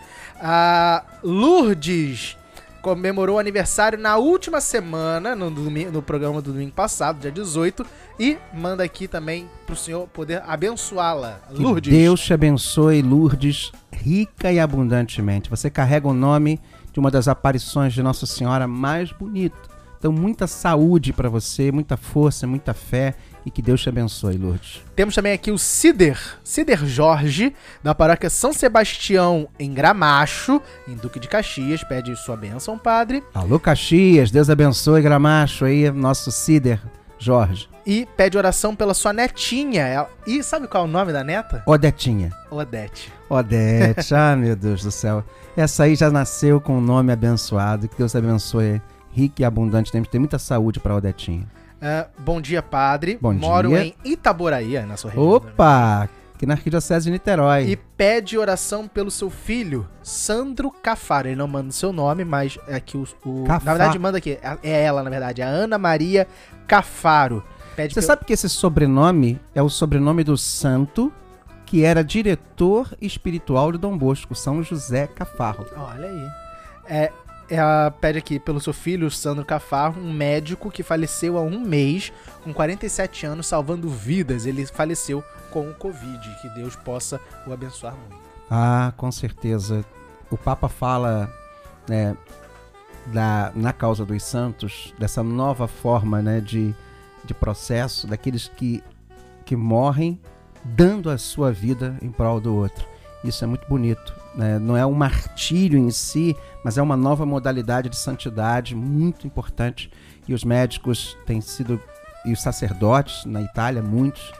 A 0.40 1.04
Lourdes 1.24 2.36
comemorou 2.82 3.36
o 3.36 3.38
aniversário 3.38 3.98
na 3.98 4.16
última 4.16 4.60
semana, 4.60 5.34
no, 5.34 5.50
domingo, 5.50 5.90
no 5.90 6.02
programa 6.02 6.40
do 6.40 6.52
domingo 6.52 6.72
passado, 6.72 7.20
dia 7.20 7.30
18, 7.30 7.84
e 8.18 8.38
manda 8.52 8.84
aqui 8.84 9.08
também 9.08 9.48
pro 9.66 9.76
senhor 9.76 10.06
poder 10.08 10.42
abençoá-la. 10.46 11.40
Que 11.54 11.62
Lourdes. 11.62 11.92
Deus 11.92 12.20
te 12.20 12.32
abençoe, 12.32 13.02
Lourdes, 13.02 13.72
rica 13.92 14.52
e 14.52 14.58
abundantemente. 14.58 15.50
Você 15.50 15.70
carrega 15.70 16.08
o 16.08 16.14
nome 16.14 16.60
de 16.92 17.00
uma 17.00 17.10
das 17.10 17.28
aparições 17.28 17.92
de 17.92 18.02
Nossa 18.02 18.26
Senhora 18.26 18.66
mais 18.66 19.12
bonita. 19.12 19.56
Então, 19.98 20.12
muita 20.12 20.46
saúde 20.46 21.12
para 21.12 21.28
você, 21.28 21.72
muita 21.72 21.96
força, 21.96 22.46
muita 22.46 22.72
fé 22.72 23.14
e 23.48 23.50
que 23.50 23.62
Deus 23.62 23.80
te 23.80 23.88
abençoe, 23.88 24.36
Lourdes. 24.36 24.82
Temos 24.94 25.14
também 25.14 25.32
aqui 25.32 25.50
o 25.50 25.58
Cider, 25.58 26.18
Cider 26.44 26.86
Jorge, 26.86 27.54
da 27.82 27.94
paróquia 27.94 28.28
São 28.28 28.52
Sebastião, 28.52 29.48
em 29.58 29.72
Gramacho, 29.72 30.60
em 30.86 30.94
Duque 30.94 31.18
de 31.18 31.26
Caxias. 31.26 31.82
Pede 31.82 32.14
sua 32.16 32.36
bênção, 32.36 32.78
padre. 32.78 33.24
Alô, 33.34 33.58
Caxias, 33.58 34.30
Deus 34.30 34.50
abençoe, 34.50 35.00
Gramacho, 35.00 35.64
aí, 35.64 35.90
nosso 35.90 36.30
Cider 36.30 36.78
Jorge. 37.18 37.68
E 37.86 38.06
pede 38.16 38.36
oração 38.36 38.76
pela 38.76 38.92
sua 38.92 39.14
netinha. 39.14 40.06
E 40.26 40.42
sabe 40.42 40.68
qual 40.68 40.84
é 40.84 40.86
o 40.86 40.90
nome 40.90 41.10
da 41.10 41.24
neta? 41.24 41.62
Odetinha. 41.66 42.30
Odete. 42.50 43.10
Odete, 43.30 44.12
ah, 44.14 44.36
meu 44.36 44.54
Deus 44.54 44.82
do 44.82 44.90
céu. 44.90 45.24
Essa 45.56 45.84
aí 45.84 45.96
já 45.96 46.10
nasceu 46.10 46.60
com 46.60 46.76
um 46.76 46.82
nome 46.82 47.12
abençoado. 47.12 47.88
Que 47.88 47.96
Deus 47.96 48.14
abençoe, 48.14 48.82
rica 49.10 49.40
e 49.40 49.44
abundante. 49.44 49.90
Temos 49.90 50.08
que 50.08 50.12
ter 50.12 50.18
muita 50.18 50.38
saúde 50.38 50.78
para 50.78 50.94
Odetinha. 50.94 51.46
Ah, 51.80 52.06
bom 52.18 52.40
dia, 52.40 52.62
padre. 52.62 53.18
Bom 53.20 53.32
Moro 53.32 53.68
dia. 53.70 53.84
em 53.84 53.94
Itaboraí, 54.04 54.78
na 54.84 54.96
sua 54.96 55.10
região. 55.10 55.28
Opa! 55.30 56.08
Aqui 56.34 56.46
na 56.46 56.54
Arquidiocese 56.54 57.06
de 57.06 57.10
Niterói. 57.10 57.64
E 57.68 57.76
pede 57.76 58.38
oração 58.38 58.86
pelo 58.86 59.10
seu 59.10 59.28
filho, 59.28 59.88
Sandro 60.02 60.70
Cafaro. 60.70 61.26
Ele 61.28 61.34
não 61.36 61.48
manda 61.48 61.68
o 61.70 61.72
seu 61.72 61.92
nome, 61.92 62.24
mas 62.24 62.58
é 62.68 62.76
aqui 62.76 62.96
o. 62.96 63.02
o- 63.24 63.44
Cafaro. 63.44 63.64
na 63.64 63.72
verdade, 63.74 63.98
manda 63.98 64.18
aqui. 64.18 64.38
É 64.40 64.58
é 64.62 64.82
ela, 64.84 65.02
na 65.02 65.10
verdade. 65.10 65.42
A 65.42 65.46
Ana 65.48 65.78
Maria 65.78 66.26
Cafaro. 66.66 67.42
Pede 67.74 67.92
Você 67.94 68.00
pelo- 68.00 68.06
sabe 68.06 68.24
que 68.24 68.32
esse 68.32 68.48
sobrenome 68.48 69.40
é 69.54 69.62
o 69.62 69.68
sobrenome 69.68 70.22
do 70.24 70.36
santo 70.36 71.12
que 71.66 71.84
era 71.84 72.02
diretor 72.04 72.96
espiritual 73.00 73.72
de 73.72 73.78
Dom 73.78 73.96
Bosco, 73.98 74.34
São 74.34 74.62
José 74.62 75.06
Cafarro. 75.08 75.66
Olha 75.76 76.06
aí. 76.08 76.28
É, 76.88 77.12
ela 77.48 77.90
pede 77.90 78.18
aqui 78.18 78.38
pelo 78.38 78.60
seu 78.60 78.72
filho, 78.72 79.10
Sandro 79.10 79.44
Cafarro, 79.44 80.00
um 80.00 80.12
médico 80.12 80.70
que 80.70 80.82
faleceu 80.82 81.38
há 81.38 81.40
um 81.40 81.60
mês, 81.60 82.12
com 82.44 82.52
47 82.52 83.26
anos, 83.26 83.46
salvando 83.46 83.88
vidas. 83.88 84.46
Ele 84.46 84.66
faleceu 84.66 85.24
com 85.50 85.68
o 85.68 85.74
Covid. 85.74 86.36
Que 86.42 86.48
Deus 86.50 86.76
possa 86.76 87.20
o 87.46 87.52
abençoar 87.52 87.94
muito. 87.94 88.16
Ah, 88.50 88.92
com 88.96 89.10
certeza. 89.10 89.84
O 90.30 90.36
Papa 90.36 90.68
fala 90.68 91.32
né, 91.88 92.16
da, 93.06 93.50
na 93.54 93.72
causa 93.72 94.04
dos 94.04 94.22
santos, 94.22 94.94
dessa 94.98 95.22
nova 95.22 95.66
forma 95.66 96.20
né, 96.20 96.40
de, 96.40 96.74
de 97.24 97.34
processo, 97.34 98.06
daqueles 98.06 98.48
que, 98.48 98.82
que 99.44 99.56
morrem 99.56 100.20
dando 100.62 101.08
a 101.08 101.16
sua 101.16 101.50
vida 101.50 101.96
em 102.02 102.10
prol 102.10 102.40
do 102.40 102.54
outro. 102.54 102.86
Isso 103.24 103.42
é 103.44 103.46
muito 103.46 103.66
bonito. 103.68 104.14
né? 104.34 104.58
Não 104.58 104.76
é 104.76 104.86
um 104.86 104.92
martírio 104.92 105.78
em 105.78 105.90
si, 105.90 106.36
mas 106.64 106.78
é 106.78 106.82
uma 106.82 106.96
nova 106.96 107.26
modalidade 107.26 107.88
de 107.88 107.96
santidade 107.96 108.74
muito 108.76 109.26
importante. 109.26 109.90
E 110.28 110.34
os 110.34 110.44
médicos 110.44 111.16
têm 111.26 111.40
sido, 111.40 111.80
e 112.24 112.32
os 112.32 112.40
sacerdotes 112.40 113.24
na 113.24 113.42
Itália, 113.42 113.82
muitos, 113.82 114.32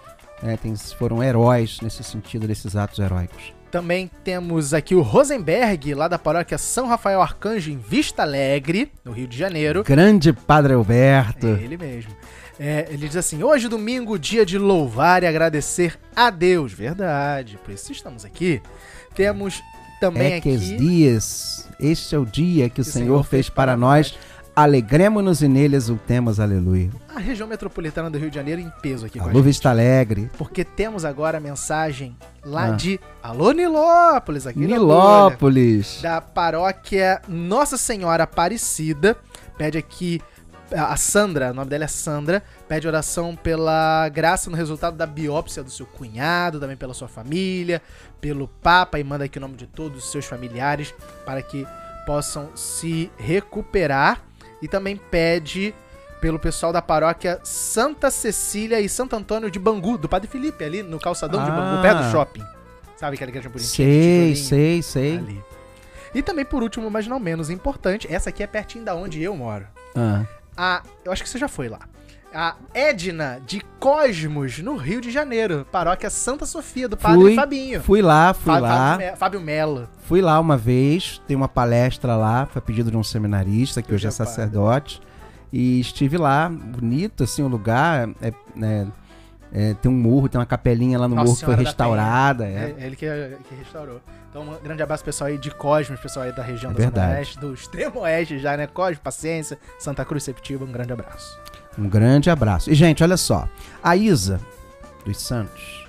né, 0.42 0.56
têm- 0.56 0.76
foram 0.76 1.22
heróis 1.22 1.80
nesse 1.80 2.04
sentido, 2.04 2.46
desses 2.46 2.76
atos 2.76 2.98
heróicos. 3.00 3.52
Também 3.70 4.10
temos 4.24 4.72
aqui 4.72 4.94
o 4.94 5.02
Rosenberg, 5.02 5.92
lá 5.94 6.06
da 6.08 6.18
paróquia 6.18 6.56
São 6.56 6.86
Rafael 6.86 7.20
Arcanjo, 7.20 7.70
em 7.70 7.76
Vista 7.76 8.22
Alegre, 8.22 8.90
no 9.04 9.12
Rio 9.12 9.26
de 9.26 9.36
Janeiro. 9.36 9.82
Grande 9.84 10.32
Padre 10.32 10.72
Alberto. 10.74 11.46
É 11.46 11.62
ele 11.62 11.76
mesmo. 11.76 12.10
É, 12.58 12.86
ele 12.90 13.06
diz 13.06 13.16
assim: 13.16 13.42
hoje, 13.42 13.68
domingo, 13.68 14.18
dia 14.18 14.44
de 14.44 14.58
louvar 14.58 15.22
e 15.22 15.26
agradecer 15.26 15.98
a 16.16 16.28
Deus. 16.30 16.72
Verdade, 16.72 17.58
por 17.64 17.72
isso 17.72 17.92
estamos 17.92 18.24
aqui. 18.24 18.60
Temos 19.14 19.62
também 20.00 20.34
é 20.34 20.40
que 20.40 20.54
aqui. 20.54 20.76
dias, 20.76 21.68
este 21.80 22.14
é 22.14 22.18
o 22.18 22.24
dia 22.24 22.68
que 22.68 22.80
o 22.80 22.84
Senhor 22.84 23.22
fez 23.24 23.48
para 23.48 23.76
nós. 23.76 24.16
Alegremos-nos 24.56 25.40
e 25.40 25.46
nele 25.46 25.76
exultemos, 25.76 26.40
aleluia. 26.40 26.90
A 27.14 27.20
região 27.20 27.46
metropolitana 27.46 28.10
do 28.10 28.18
Rio 28.18 28.28
de 28.28 28.34
Janeiro 28.34 28.60
em 28.60 28.68
peso 28.82 29.06
aqui 29.06 29.16
com 29.20 29.24
a 29.26 29.28
Alô 29.28 29.38
gente. 29.38 29.44
Vista 29.46 29.70
Alegre, 29.70 30.28
Porque 30.36 30.64
temos 30.64 31.04
agora 31.04 31.38
a 31.38 31.40
mensagem 31.40 32.16
lá 32.44 32.66
Ah. 32.66 32.70
de 32.72 32.98
Alô 33.22 33.52
Nilópolis, 33.52 34.48
aqui 34.48 34.58
bolha, 34.58 34.72
Nilópolis. 34.72 36.00
da 36.02 36.20
paróquia 36.20 37.22
Nossa 37.28 37.76
Senhora 37.76 38.24
Aparecida. 38.24 39.16
Pede 39.56 39.78
aqui 39.78 40.20
a 40.70 40.96
Sandra, 40.96 41.50
o 41.50 41.54
nome 41.54 41.70
dela 41.70 41.84
é 41.84 41.88
Sandra, 41.88 42.42
pede 42.68 42.86
oração 42.86 43.34
pela 43.34 44.08
graça 44.10 44.50
no 44.50 44.56
resultado 44.56 44.96
da 44.96 45.06
biópsia 45.06 45.62
do 45.62 45.70
seu 45.70 45.86
cunhado, 45.86 46.60
também 46.60 46.76
pela 46.76 46.92
sua 46.94 47.08
família, 47.08 47.80
pelo 48.20 48.48
Papa 48.48 48.98
e 48.98 49.04
manda 49.04 49.24
aqui 49.24 49.38
o 49.38 49.40
nome 49.40 49.56
de 49.56 49.66
todos 49.66 50.04
os 50.04 50.10
seus 50.10 50.24
familiares 50.26 50.94
para 51.24 51.40
que 51.42 51.66
possam 52.06 52.50
se 52.54 53.10
recuperar. 53.18 54.22
E 54.60 54.66
também 54.68 54.96
pede 54.96 55.72
pelo 56.20 56.38
pessoal 56.38 56.72
da 56.72 56.82
paróquia 56.82 57.38
Santa 57.44 58.10
Cecília 58.10 58.80
e 58.80 58.88
Santo 58.88 59.14
Antônio 59.14 59.50
de 59.50 59.58
Bangu, 59.58 59.96
do 59.96 60.08
Padre 60.08 60.28
Felipe, 60.28 60.64
ali 60.64 60.82
no 60.82 60.98
calçadão 60.98 61.44
de 61.44 61.50
Bangu, 61.50 61.78
Ah. 61.78 61.82
perto 61.82 62.02
do 62.02 62.10
shopping. 62.10 62.42
Sabe 62.96 63.14
aquela 63.14 63.30
igreja 63.30 63.48
bonitinha? 63.48 63.88
Sei, 63.88 64.34
sei, 64.34 64.82
sei. 64.82 65.16
ali. 65.18 65.44
E 66.12 66.20
também, 66.22 66.44
por 66.44 66.62
último, 66.62 66.90
mas 66.90 67.06
não 67.06 67.20
menos 67.20 67.50
importante, 67.50 68.12
essa 68.12 68.30
aqui 68.30 68.42
é 68.42 68.46
pertinho 68.48 68.84
da 68.84 68.94
onde 68.96 69.22
eu 69.22 69.36
moro. 69.36 69.66
Ah, 69.94 70.24
A, 70.58 70.82
eu 71.04 71.12
acho 71.12 71.22
que 71.22 71.28
você 71.28 71.38
já 71.38 71.46
foi 71.48 71.68
lá. 71.68 71.78
A 72.34 72.56
Edna 72.74 73.40
de 73.46 73.62
Cosmos, 73.80 74.58
no 74.58 74.76
Rio 74.76 75.00
de 75.00 75.10
Janeiro. 75.10 75.66
Paróquia 75.72 76.10
Santa 76.10 76.44
Sofia, 76.44 76.86
do 76.88 76.96
Padre 76.96 77.20
Fui, 77.20 77.34
Fabinho. 77.34 77.80
fui 77.82 78.02
lá, 78.02 78.34
fui 78.34 78.52
lá. 78.60 78.68
Fábio, 78.92 79.06
Me- 79.10 79.16
Fábio 79.16 79.40
Mello. 79.40 79.88
Fui 80.02 80.20
lá 80.20 80.38
uma 80.38 80.56
vez, 80.56 81.22
tem 81.26 81.34
uma 81.36 81.48
palestra 81.48 82.16
lá, 82.16 82.44
foi 82.44 82.60
pedido 82.60 82.90
de 82.90 82.96
um 82.98 83.02
seminarista, 83.02 83.80
que 83.80 83.88
Que 83.88 83.94
hoje 83.94 84.06
é 84.06 84.10
é 84.10 84.12
padre. 84.12 84.26
sacerdote. 84.26 85.00
E 85.50 85.80
estive 85.80 86.18
lá, 86.18 86.50
bonito 86.50 87.24
assim 87.24 87.42
o 87.42 87.48
lugar. 87.48 88.10
É, 88.20 88.28
é, 88.62 88.86
é, 89.52 89.74
tem 89.74 89.90
um 89.90 89.94
morro, 89.94 90.28
tem 90.28 90.38
uma 90.38 90.46
capelinha 90.46 90.98
lá 90.98 91.08
no 91.08 91.14
Nossa 91.14 91.26
morro 91.26 91.38
que 91.38 91.44
foi 91.44 91.54
restaurada. 91.54 92.46
É, 92.46 92.74
É, 92.78 92.86
ele 92.86 92.96
que, 92.96 93.06
que 93.48 93.54
restaurou. 93.54 94.00
Então, 94.30 94.42
um 94.42 94.62
grande 94.62 94.82
abraço 94.82 95.04
pessoal 95.04 95.28
aí 95.28 95.38
de 95.38 95.50
Cosmos, 95.50 95.98
pessoal 96.00 96.26
aí 96.26 96.32
da 96.32 96.42
região 96.42 96.70
É 96.72 96.74
da 96.74 97.02
Zona. 97.02 97.08
Oeste, 97.16 97.38
do 97.38 97.54
extremo 97.54 98.00
oeste 98.00 98.38
já, 98.38 98.56
né? 98.56 98.66
Cosmos, 98.66 98.98
Paciência, 98.98 99.58
Santa 99.78 100.04
Cruz, 100.04 100.22
Septiba, 100.22 100.64
um 100.64 100.72
grande 100.72 100.92
abraço. 100.92 101.38
Um 101.78 101.88
grande 101.88 102.28
abraço. 102.28 102.70
E, 102.70 102.74
gente, 102.74 103.02
olha 103.02 103.16
só. 103.16 103.48
A 103.82 103.96
Isa 103.96 104.40
dos 105.04 105.18
Santos, 105.20 105.86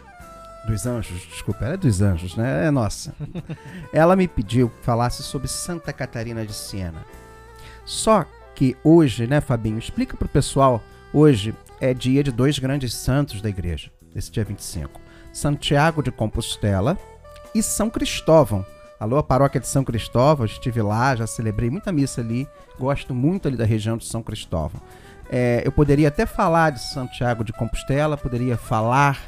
dos 0.65 0.85
Anjos, 0.85 1.21
desculpa, 1.29 1.65
ela 1.65 1.73
é 1.73 1.77
dos 1.77 2.01
Anjos, 2.01 2.35
né? 2.37 2.67
É 2.67 2.71
nossa. 2.71 3.13
ela 3.91 4.15
me 4.15 4.27
pediu 4.27 4.69
que 4.69 4.85
falasse 4.85 5.21
sobre 5.21 5.47
Santa 5.47 5.91
Catarina 5.91 6.45
de 6.45 6.53
Siena. 6.53 7.03
Só 7.83 8.25
que 8.55 8.77
hoje, 8.83 9.27
né, 9.27 9.41
Fabinho? 9.41 9.79
Explica 9.79 10.15
pro 10.15 10.29
pessoal. 10.29 10.81
Hoje 11.11 11.55
é 11.79 11.93
dia 11.93 12.23
de 12.23 12.31
dois 12.31 12.59
grandes 12.59 12.93
santos 12.93 13.41
da 13.41 13.49
igreja, 13.49 13.91
esse 14.15 14.31
dia 14.31 14.43
25. 14.43 14.99
Santiago 15.31 16.01
de 16.03 16.11
Compostela 16.11 16.97
e 17.53 17.63
São 17.63 17.89
Cristóvão. 17.89 18.65
Alô, 18.99 19.17
a 19.17 19.23
paróquia 19.23 19.61
de 19.61 19.67
São 19.67 19.83
Cristóvão, 19.83 20.45
estive 20.45 20.81
lá, 20.81 21.15
já 21.15 21.25
celebrei 21.25 21.69
muita 21.69 21.91
missa 21.91 22.19
ali, 22.19 22.47
gosto 22.77 23.13
muito 23.13 23.47
ali 23.47 23.55
da 23.55 23.65
região 23.65 23.97
de 23.97 24.05
São 24.05 24.21
Cristóvão. 24.21 24.81
É, 25.29 25.61
eu 25.63 25.71
poderia 25.71 26.07
até 26.07 26.25
falar 26.25 26.71
de 26.71 26.81
Santiago 26.81 27.43
de 27.43 27.53
Compostela, 27.53 28.17
poderia 28.17 28.57
falar 28.57 29.21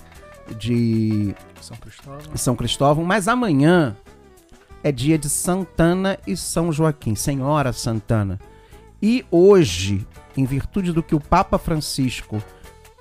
de 0.57 1.33
São 1.61 1.77
Cristóvão. 1.77 2.35
São 2.35 2.55
Cristóvão, 2.55 3.05
mas 3.05 3.27
amanhã 3.27 3.95
é 4.83 4.91
dia 4.91 5.17
de 5.17 5.29
Santana 5.29 6.17
e 6.27 6.35
São 6.35 6.71
Joaquim, 6.71 7.15
Senhora 7.15 7.71
Santana. 7.71 8.39
E 9.01 9.25
hoje, 9.31 10.05
em 10.35 10.45
virtude 10.45 10.91
do 10.91 11.03
que 11.03 11.15
o 11.15 11.19
Papa 11.19 11.57
Francisco 11.57 12.41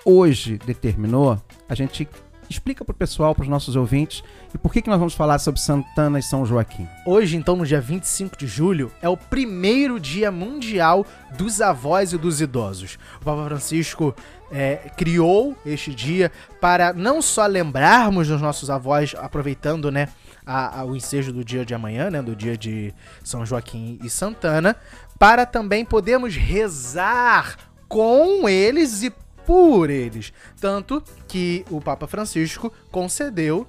hoje 0.04 0.58
determinou, 0.64 1.40
a 1.68 1.74
gente 1.74 2.08
explica 2.50 2.84
para 2.84 2.92
o 2.92 2.96
pessoal, 2.96 3.32
para 3.32 3.42
os 3.42 3.48
nossos 3.48 3.76
ouvintes, 3.76 4.24
e 4.52 4.58
por 4.58 4.72
que, 4.72 4.82
que 4.82 4.90
nós 4.90 4.98
vamos 4.98 5.14
falar 5.14 5.38
sobre 5.38 5.60
Santana 5.60 6.18
e 6.18 6.22
São 6.22 6.44
Joaquim. 6.44 6.88
Hoje, 7.06 7.36
então, 7.36 7.54
no 7.54 7.64
dia 7.64 7.80
25 7.80 8.36
de 8.36 8.48
julho, 8.48 8.90
é 9.00 9.08
o 9.08 9.16
primeiro 9.16 10.00
dia 10.00 10.32
mundial 10.32 11.06
dos 11.38 11.60
avós 11.60 12.12
e 12.12 12.18
dos 12.18 12.40
idosos. 12.40 12.98
O 13.20 13.24
Papa 13.24 13.44
Francisco 13.44 14.12
é, 14.50 14.90
criou 14.96 15.56
este 15.64 15.94
dia 15.94 16.32
para 16.60 16.92
não 16.92 17.22
só 17.22 17.46
lembrarmos 17.46 18.26
dos 18.26 18.42
nossos 18.42 18.68
avós, 18.68 19.14
aproveitando, 19.16 19.92
né, 19.92 20.08
a, 20.44 20.80
a, 20.80 20.84
o 20.84 20.96
ensejo 20.96 21.32
do 21.32 21.44
dia 21.44 21.64
de 21.64 21.72
amanhã, 21.72 22.10
né, 22.10 22.20
do 22.20 22.34
dia 22.34 22.56
de 22.56 22.92
São 23.22 23.46
Joaquim 23.46 24.00
e 24.02 24.10
Santana, 24.10 24.74
para 25.20 25.44
também 25.44 25.84
podermos 25.84 26.34
rezar 26.34 27.54
com 27.86 28.48
eles 28.48 29.02
e 29.02 29.12
por 29.44 29.90
eles. 29.90 30.32
Tanto 30.58 31.02
que 31.28 31.62
o 31.70 31.78
Papa 31.78 32.06
Francisco 32.06 32.72
concedeu, 32.90 33.66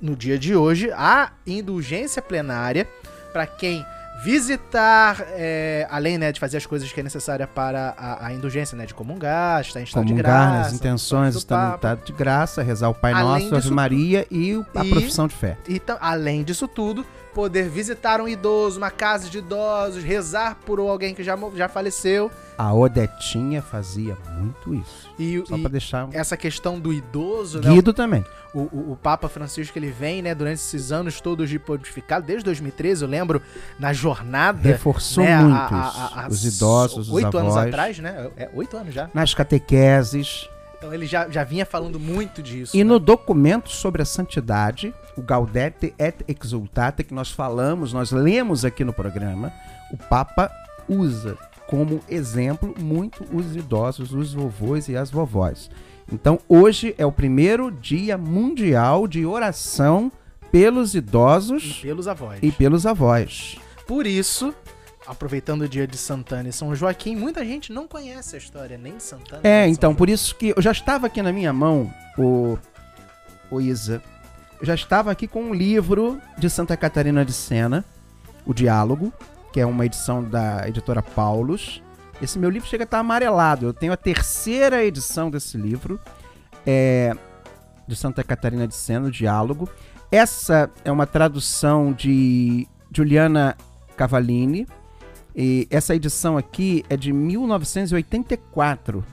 no 0.00 0.14
dia 0.14 0.38
de 0.38 0.54
hoje, 0.54 0.92
a 0.92 1.32
indulgência 1.44 2.22
plenária 2.22 2.86
para 3.32 3.44
quem 3.44 3.84
visitar, 4.22 5.20
é, 5.30 5.84
além 5.90 6.16
né, 6.16 6.30
de 6.30 6.38
fazer 6.38 6.58
as 6.58 6.66
coisas 6.66 6.92
que 6.92 7.00
é 7.00 7.02
necessária 7.02 7.46
para 7.48 7.92
a, 7.98 8.26
a 8.26 8.32
indulgência, 8.32 8.78
né, 8.78 8.86
de 8.86 8.94
comungar, 8.94 9.62
estar 9.62 9.80
em 9.80 9.84
estado 9.84 10.04
comungar, 10.04 10.16
de 10.16 10.22
graça. 10.22 10.52
Né, 10.52 10.60
as 10.60 10.72
intenções 10.74 11.34
estão 11.34 11.72
em 11.72 11.74
estado 11.74 12.04
de 12.04 12.12
graça, 12.12 12.62
rezar 12.62 12.88
o 12.88 12.94
Pai 12.94 13.12
além 13.12 13.50
Nosso, 13.50 13.56
Ave 13.56 13.70
Maria 13.72 14.26
e 14.30 14.62
a 14.72 14.84
e, 14.84 14.90
profissão 14.90 15.26
de 15.26 15.34
fé. 15.34 15.58
E, 15.68 15.82
além 16.00 16.44
disso 16.44 16.68
tudo, 16.68 17.04
poder 17.34 17.68
visitar 17.68 18.20
um 18.20 18.28
idoso, 18.28 18.78
uma 18.78 18.90
casa 18.90 19.28
de 19.28 19.38
idosos, 19.38 20.02
rezar 20.02 20.56
por 20.64 20.78
alguém 20.78 21.14
que 21.14 21.24
já, 21.24 21.36
já 21.56 21.68
faleceu. 21.68 22.30
A 22.56 22.72
Odetinha 22.72 23.60
fazia 23.60 24.16
muito 24.38 24.74
isso. 24.74 25.10
E, 25.18 25.42
Só 25.46 25.58
para 25.58 25.68
deixar 25.68 26.08
essa 26.12 26.36
questão 26.36 26.78
do 26.78 26.92
idoso, 26.92 27.60
Guido 27.60 27.90
né? 27.90 27.96
também. 27.96 28.24
O, 28.54 28.60
o, 28.60 28.92
o, 28.92 28.96
Papa 28.96 29.28
Francisco 29.28 29.76
ele 29.76 29.90
vem, 29.90 30.22
né, 30.22 30.32
durante 30.32 30.54
esses 30.54 30.92
anos 30.92 31.20
todos 31.20 31.50
de 31.50 31.58
pontificado, 31.58 32.24
desde 32.24 32.44
2013, 32.44 33.02
eu 33.02 33.08
lembro 33.08 33.42
na 33.80 33.92
jornada, 33.92 34.60
reforçou 34.62 35.24
né, 35.24 35.36
muito 35.38 35.74
a, 35.74 35.78
a, 35.78 36.24
a, 36.24 36.28
os 36.28 36.44
idosos, 36.44 37.08
os 37.08 37.14
oito 37.14 37.36
anos 37.36 37.56
atrás, 37.56 37.98
né? 37.98 38.30
É 38.36 38.48
oito 38.54 38.76
anos 38.76 38.94
já. 38.94 39.10
Nas 39.12 39.34
catequeses. 39.34 40.48
Então 40.78 40.94
ele 40.94 41.06
já, 41.06 41.28
já 41.28 41.42
vinha 41.42 41.66
falando 41.66 41.98
muito 41.98 42.40
disso. 42.40 42.76
E 42.76 42.84
né? 42.84 42.84
no 42.84 43.00
documento 43.00 43.70
sobre 43.70 44.02
a 44.02 44.04
santidade, 44.04 44.94
o 45.16 45.22
Gaudete 45.22 45.94
et 45.98 46.24
Exultate, 46.28 47.04
que 47.04 47.14
nós 47.14 47.30
falamos, 47.30 47.92
nós 47.92 48.10
lemos 48.10 48.64
aqui 48.64 48.84
no 48.84 48.92
programa, 48.92 49.52
o 49.92 49.96
Papa 49.96 50.50
usa 50.88 51.36
como 51.66 52.00
exemplo 52.08 52.74
muito 52.78 53.24
os 53.32 53.56
idosos, 53.56 54.12
os 54.12 54.32
vovôs 54.32 54.88
e 54.88 54.96
as 54.96 55.10
vovós. 55.10 55.70
Então 56.12 56.38
hoje 56.48 56.94
é 56.98 57.06
o 57.06 57.12
primeiro 57.12 57.70
dia 57.70 58.18
mundial 58.18 59.08
de 59.08 59.24
oração 59.24 60.12
pelos 60.52 60.94
idosos 60.94 61.78
e 61.78 61.82
pelos 61.82 62.06
avós. 62.06 62.38
E 62.42 62.52
pelos 62.52 62.86
avós. 62.86 63.56
Por 63.86 64.06
isso, 64.06 64.54
aproveitando 65.06 65.62
o 65.62 65.68
dia 65.68 65.86
de 65.86 65.96
Santana 65.96 66.48
e 66.48 66.52
São 66.52 66.74
Joaquim, 66.74 67.16
muita 67.16 67.44
gente 67.44 67.72
não 67.72 67.88
conhece 67.88 68.36
a 68.36 68.38
história 68.38 68.78
nem 68.78 68.96
de 68.96 69.02
Santana. 69.02 69.40
É, 69.42 69.66
então, 69.66 69.90
Joaquim. 69.90 69.98
por 69.98 70.08
isso 70.08 70.34
que 70.36 70.54
eu 70.56 70.62
já 70.62 70.72
estava 70.72 71.06
aqui 71.06 71.20
na 71.22 71.32
minha 71.32 71.52
mão, 71.52 71.92
o, 72.16 72.56
o 73.50 73.60
Isa, 73.60 74.02
já 74.64 74.74
estava 74.74 75.10
aqui 75.10 75.26
com 75.26 75.42
um 75.42 75.54
livro 75.54 76.20
de 76.38 76.48
Santa 76.48 76.76
Catarina 76.76 77.24
de 77.24 77.32
Sena, 77.32 77.84
O 78.46 78.54
Diálogo, 78.54 79.12
que 79.52 79.60
é 79.60 79.66
uma 79.66 79.84
edição 79.84 80.22
da 80.22 80.68
editora 80.68 81.02
Paulus. 81.02 81.82
Esse 82.22 82.38
meu 82.38 82.50
livro 82.50 82.68
chega 82.68 82.84
a 82.84 82.86
estar 82.86 82.98
amarelado. 82.98 83.66
Eu 83.66 83.72
tenho 83.72 83.92
a 83.92 83.96
terceira 83.96 84.84
edição 84.84 85.30
desse 85.30 85.56
livro, 85.56 86.00
é, 86.66 87.14
de 87.86 87.96
Santa 87.96 88.22
Catarina 88.22 88.66
de 88.66 88.74
Sena, 88.74 89.08
O 89.08 89.10
Diálogo. 89.10 89.68
Essa 90.10 90.70
é 90.84 90.92
uma 90.92 91.06
tradução 91.06 91.92
de 91.92 92.68
Juliana 92.92 93.56
Cavallini, 93.96 94.66
e 95.34 95.66
essa 95.68 95.94
edição 95.94 96.38
aqui 96.38 96.84
é 96.88 96.96
de 96.96 97.12
1984. 97.12 99.04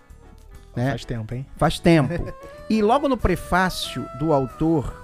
Né? 0.76 0.90
Faz 0.92 1.04
tempo, 1.04 1.34
hein? 1.34 1.46
Faz 1.58 1.80
tempo. 1.80 2.14
e 2.70 2.82
logo 2.82 3.10
no 3.10 3.18
prefácio 3.18 4.06
do 4.20 4.32
autor 4.32 5.01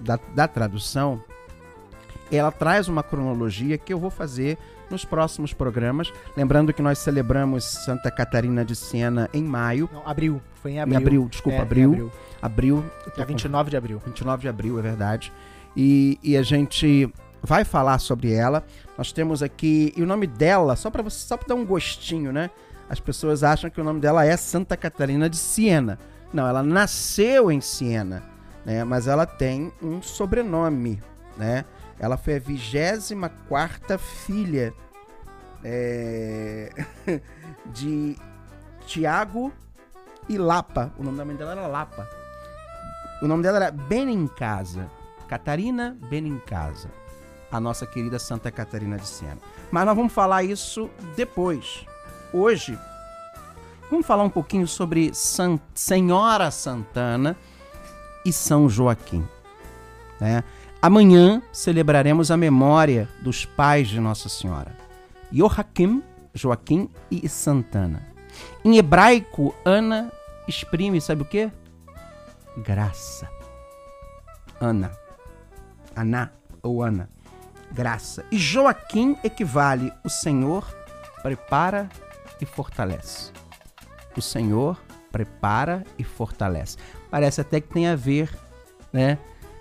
da, 0.00 0.18
da 0.34 0.48
tradução, 0.48 1.22
ela 2.30 2.52
traz 2.52 2.88
uma 2.88 3.02
cronologia 3.02 3.78
que 3.78 3.92
eu 3.92 3.98
vou 3.98 4.10
fazer 4.10 4.58
nos 4.90 5.04
próximos 5.04 5.52
programas. 5.52 6.12
Lembrando 6.36 6.72
que 6.72 6.82
nós 6.82 6.98
celebramos 6.98 7.64
Santa 7.64 8.10
Catarina 8.10 8.64
de 8.64 8.74
Siena 8.74 9.28
em 9.32 9.42
maio. 9.42 9.88
Não, 9.92 10.06
abril. 10.06 10.40
Foi 10.62 10.72
em 10.72 10.80
abril. 10.80 10.98
Em 10.98 11.02
abril, 11.02 11.28
desculpa, 11.30 11.58
é, 11.58 11.62
abril. 11.62 11.90
abril. 11.90 12.12
Abril. 12.40 12.84
Dia 13.14 13.24
29 13.24 13.70
de 13.70 13.76
abril. 13.76 14.02
29 14.04 14.42
de 14.42 14.48
abril, 14.48 14.78
é 14.78 14.82
verdade. 14.82 15.32
E, 15.76 16.18
e 16.22 16.36
a 16.36 16.42
gente 16.42 17.12
vai 17.42 17.64
falar 17.64 17.98
sobre 17.98 18.32
ela. 18.32 18.64
Nós 18.96 19.12
temos 19.12 19.42
aqui 19.42 19.92
e 19.96 20.02
o 20.02 20.06
nome 20.06 20.26
dela, 20.26 20.76
só 20.76 20.90
para 20.90 21.02
você 21.02 21.18
só 21.18 21.36
para 21.36 21.48
dar 21.48 21.54
um 21.54 21.64
gostinho, 21.64 22.32
né? 22.32 22.50
As 22.88 22.98
pessoas 22.98 23.44
acham 23.44 23.68
que 23.68 23.80
o 23.80 23.84
nome 23.84 24.00
dela 24.00 24.24
é 24.24 24.36
Santa 24.36 24.76
Catarina 24.76 25.28
de 25.28 25.36
Siena. 25.36 25.98
Não, 26.32 26.46
ela 26.46 26.62
nasceu 26.62 27.50
em 27.50 27.60
Siena, 27.60 28.22
né? 28.64 28.84
Mas 28.84 29.06
ela 29.06 29.26
tem 29.26 29.72
um 29.82 30.02
sobrenome, 30.02 31.02
né? 31.36 31.64
Ela 31.98 32.16
foi 32.16 32.36
a 32.36 32.38
24 32.38 33.98
filha 33.98 34.72
é... 35.64 36.70
de 37.66 38.16
Tiago 38.86 39.52
e 40.28 40.38
Lapa. 40.38 40.92
O 40.98 41.02
nome 41.02 41.18
da 41.18 41.24
mãe 41.24 41.36
dela 41.36 41.52
era 41.52 41.66
Lapa. 41.66 42.08
O 43.20 43.26
nome 43.26 43.42
dela 43.42 43.56
era 43.56 43.70
Benincasa. 43.70 44.88
Catarina 45.28 45.96
Benincasa 46.08 46.88
a 47.50 47.60
nossa 47.60 47.86
querida 47.86 48.18
Santa 48.18 48.50
Catarina 48.50 48.96
de 48.96 49.06
Sena. 49.06 49.38
Mas 49.70 49.84
nós 49.86 49.96
vamos 49.96 50.12
falar 50.12 50.42
isso 50.42 50.90
depois. 51.16 51.86
Hoje, 52.32 52.78
vamos 53.90 54.06
falar 54.06 54.22
um 54.22 54.30
pouquinho 54.30 54.66
sobre 54.66 55.14
San... 55.14 55.58
Senhora 55.74 56.50
Santana 56.50 57.36
e 58.24 58.32
São 58.32 58.68
Joaquim. 58.68 59.26
Né? 60.20 60.42
Amanhã 60.80 61.42
celebraremos 61.52 62.30
a 62.30 62.36
memória 62.36 63.08
dos 63.20 63.44
pais 63.44 63.88
de 63.88 64.00
Nossa 64.00 64.28
Senhora, 64.28 64.76
Joaquim, 65.32 66.02
Joaquim 66.34 66.88
e 67.10 67.28
Santana. 67.28 68.06
Em 68.64 68.76
hebraico, 68.76 69.54
Ana 69.64 70.12
exprime, 70.46 71.00
sabe 71.00 71.22
o 71.22 71.24
que? 71.24 71.50
Graça. 72.58 73.28
Ana. 74.60 74.92
Ana 75.96 76.32
ou 76.62 76.82
Ana 76.82 77.08
graça. 77.70 78.24
E 78.30 78.38
Joaquim 78.38 79.16
equivale 79.22 79.92
o 80.04 80.08
Senhor 80.08 80.66
prepara 81.22 81.88
e 82.40 82.46
fortalece. 82.46 83.32
O 84.16 84.22
Senhor 84.22 84.80
prepara 85.10 85.84
e 85.98 86.04
fortalece. 86.04 86.76
Parece 87.10 87.40
até 87.40 87.60
que 87.60 87.68
tem 87.68 87.88
a 87.88 87.96
ver 87.96 88.30
né, 88.92 89.18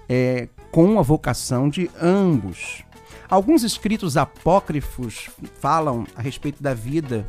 é, 0.08 0.48
com 0.72 1.00
a 1.00 1.02
vocação 1.02 1.70
de 1.70 1.90
ambos. 2.02 2.84
Alguns 3.30 3.64
escritos 3.64 4.16
apócrifos 4.16 5.30
falam 5.60 6.06
a 6.16 6.22
respeito 6.22 6.62
da 6.62 6.74
vida 6.74 7.28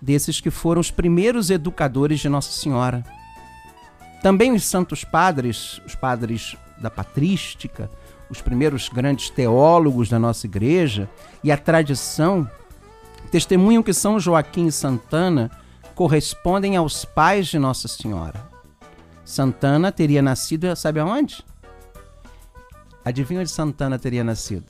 desses 0.00 0.40
que 0.40 0.50
foram 0.50 0.80
os 0.80 0.90
primeiros 0.90 1.50
educadores 1.50 2.20
de 2.20 2.28
Nossa 2.28 2.52
Senhora. 2.52 3.04
Também 4.22 4.52
os 4.52 4.64
santos 4.64 5.04
padres, 5.04 5.80
os 5.86 5.94
padres 5.94 6.56
da 6.80 6.90
patrística, 6.90 7.90
os 8.28 8.40
primeiros 8.40 8.88
grandes 8.88 9.28
teólogos 9.28 10.08
da 10.08 10.18
nossa 10.18 10.46
igreja 10.46 11.08
e 11.42 11.50
a 11.50 11.56
tradição 11.56 12.48
testemunham 13.30 13.82
que 13.82 13.92
São 13.92 14.20
Joaquim 14.20 14.66
e 14.66 14.72
Santana 14.72 15.50
correspondem 15.94 16.76
aos 16.76 17.04
pais 17.04 17.48
de 17.48 17.58
Nossa 17.58 17.88
Senhora. 17.88 18.48
Santana 19.24 19.92
teria 19.92 20.20
nascido, 20.20 20.74
sabe 20.74 21.00
aonde? 21.00 21.44
Adivinha 23.04 23.40
onde 23.40 23.50
Santana 23.50 23.98
teria 23.98 24.24
nascido? 24.24 24.66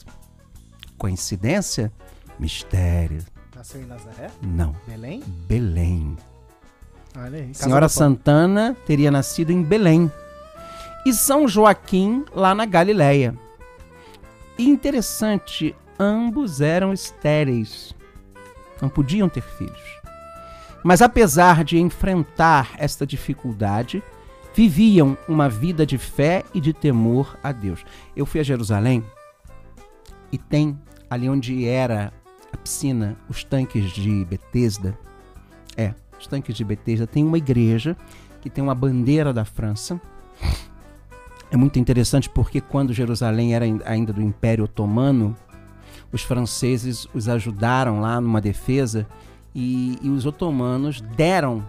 Coincidência? 0.99 1.93
Mistério. 2.39 3.25
Nasceu 3.55 3.83
em 3.83 3.87
Nazaré? 3.87 4.31
Não. 4.43 4.75
Belém? 4.87 5.23
Belém. 5.47 6.17
Olha 7.17 7.39
aí, 7.39 7.55
Senhora 7.55 7.89
Santana 7.89 8.77
teria 8.87 9.11
nascido 9.11 9.51
em 9.51 9.63
Belém. 9.63 10.11
E 11.05 11.13
São 11.13 11.49
Joaquim 11.49 12.25
lá 12.35 12.55
na 12.55 12.65
Galileia. 12.65 13.35
E 14.59 14.69
interessante, 14.69 15.75
ambos 15.99 16.61
eram 16.61 16.93
estéreis. 16.93 17.95
Não 18.81 18.89
podiam 18.89 19.29
ter 19.29 19.43
filhos. 19.43 20.00
Mas 20.83 21.03
apesar 21.03 21.63
de 21.65 21.79
enfrentar 21.79 22.73
esta 22.79 23.07
dificuldade, 23.07 24.03
viviam 24.55 25.17
uma 25.29 25.49
vida 25.49 25.85
de 25.85 25.99
fé 25.99 26.45
e 26.55 26.61
de 26.61 26.73
temor 26.73 27.39
a 27.43 27.53
Deus. 27.53 27.85
Eu 28.17 28.25
fui 28.27 28.41
a 28.41 28.45
Jerusalém 28.45 29.05
e 30.33 30.39
tem 30.39 30.79
ali 31.09 31.29
onde 31.29 31.67
era 31.67 32.13
a 32.53 32.57
piscina, 32.57 33.17
os 33.29 33.45
tanques 33.45 33.91
de 33.91 34.25
Betesda. 34.25 34.99
É, 35.77 35.95
os 36.19 36.27
tanques 36.27 36.57
de 36.57 36.65
Betesda 36.65 37.07
tem 37.07 37.25
uma 37.25 37.39
igreja 37.39 37.97
que 38.41 38.51
tem 38.51 38.63
uma 38.63 38.75
bandeira 38.75 39.33
da 39.33 39.45
França. 39.45 40.01
É 41.51 41.57
muito 41.57 41.79
interessante 41.79 42.29
porque 42.29 42.61
quando 42.61 42.93
Jerusalém 42.93 43.55
era 43.55 43.65
ainda 43.85 44.13
do 44.13 44.23
Império 44.23 44.65
Otomano, 44.65 45.37
os 46.13 46.23
franceses 46.23 47.07
os 47.13 47.29
ajudaram 47.29 48.01
lá 48.01 48.21
numa 48.21 48.41
defesa 48.41 49.07
e, 49.55 49.99
e 50.03 50.09
os 50.09 50.27
otomanos 50.27 51.01
deram 51.01 51.65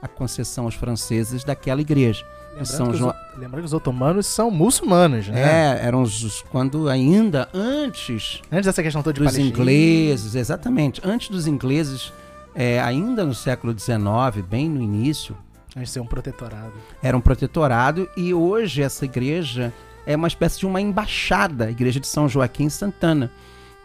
a 0.00 0.06
concessão 0.08 0.64
aos 0.64 0.74
franceses 0.74 1.42
daquela 1.44 1.80
igreja. 1.80 2.24
Lembrando, 2.50 2.66
São 2.66 2.90
que 2.90 2.98
Jo- 2.98 3.08
os, 3.08 3.38
lembrando 3.38 3.60
que 3.62 3.66
os 3.66 3.72
otomanos 3.72 4.26
são 4.26 4.50
muçulmanos, 4.50 5.28
né? 5.28 5.76
É, 5.76 5.86
eram 5.86 6.02
os, 6.02 6.42
quando 6.50 6.88
ainda 6.88 7.48
antes 7.54 8.40
Antes 8.50 8.66
dessa 8.66 8.82
questão 8.82 9.02
toda 9.02 9.14
de 9.14 9.20
dos 9.20 9.32
Palestina. 9.32 9.48
ingleses, 9.60 10.34
exatamente, 10.34 11.00
antes 11.04 11.28
dos 11.28 11.46
ingleses, 11.46 12.12
é, 12.54 12.80
ainda 12.80 13.24
no 13.24 13.34
século 13.34 13.72
XIX, 13.78 14.44
bem 14.48 14.68
no 14.68 14.80
início, 14.82 15.36
Antes 15.76 15.90
de 15.90 15.94
ser 15.94 16.00
um 16.00 16.06
protetorado. 16.06 16.72
era 17.02 17.16
um 17.16 17.20
protetorado 17.20 18.08
e 18.16 18.34
hoje 18.34 18.82
essa 18.82 19.04
igreja 19.04 19.72
é 20.06 20.16
uma 20.16 20.26
espécie 20.26 20.58
de 20.58 20.66
uma 20.66 20.80
embaixada, 20.80 21.66
a 21.66 21.70
igreja 21.70 22.00
de 22.00 22.06
São 22.08 22.28
Joaquim 22.28 22.64
em 22.64 22.70
Santana, 22.70 23.30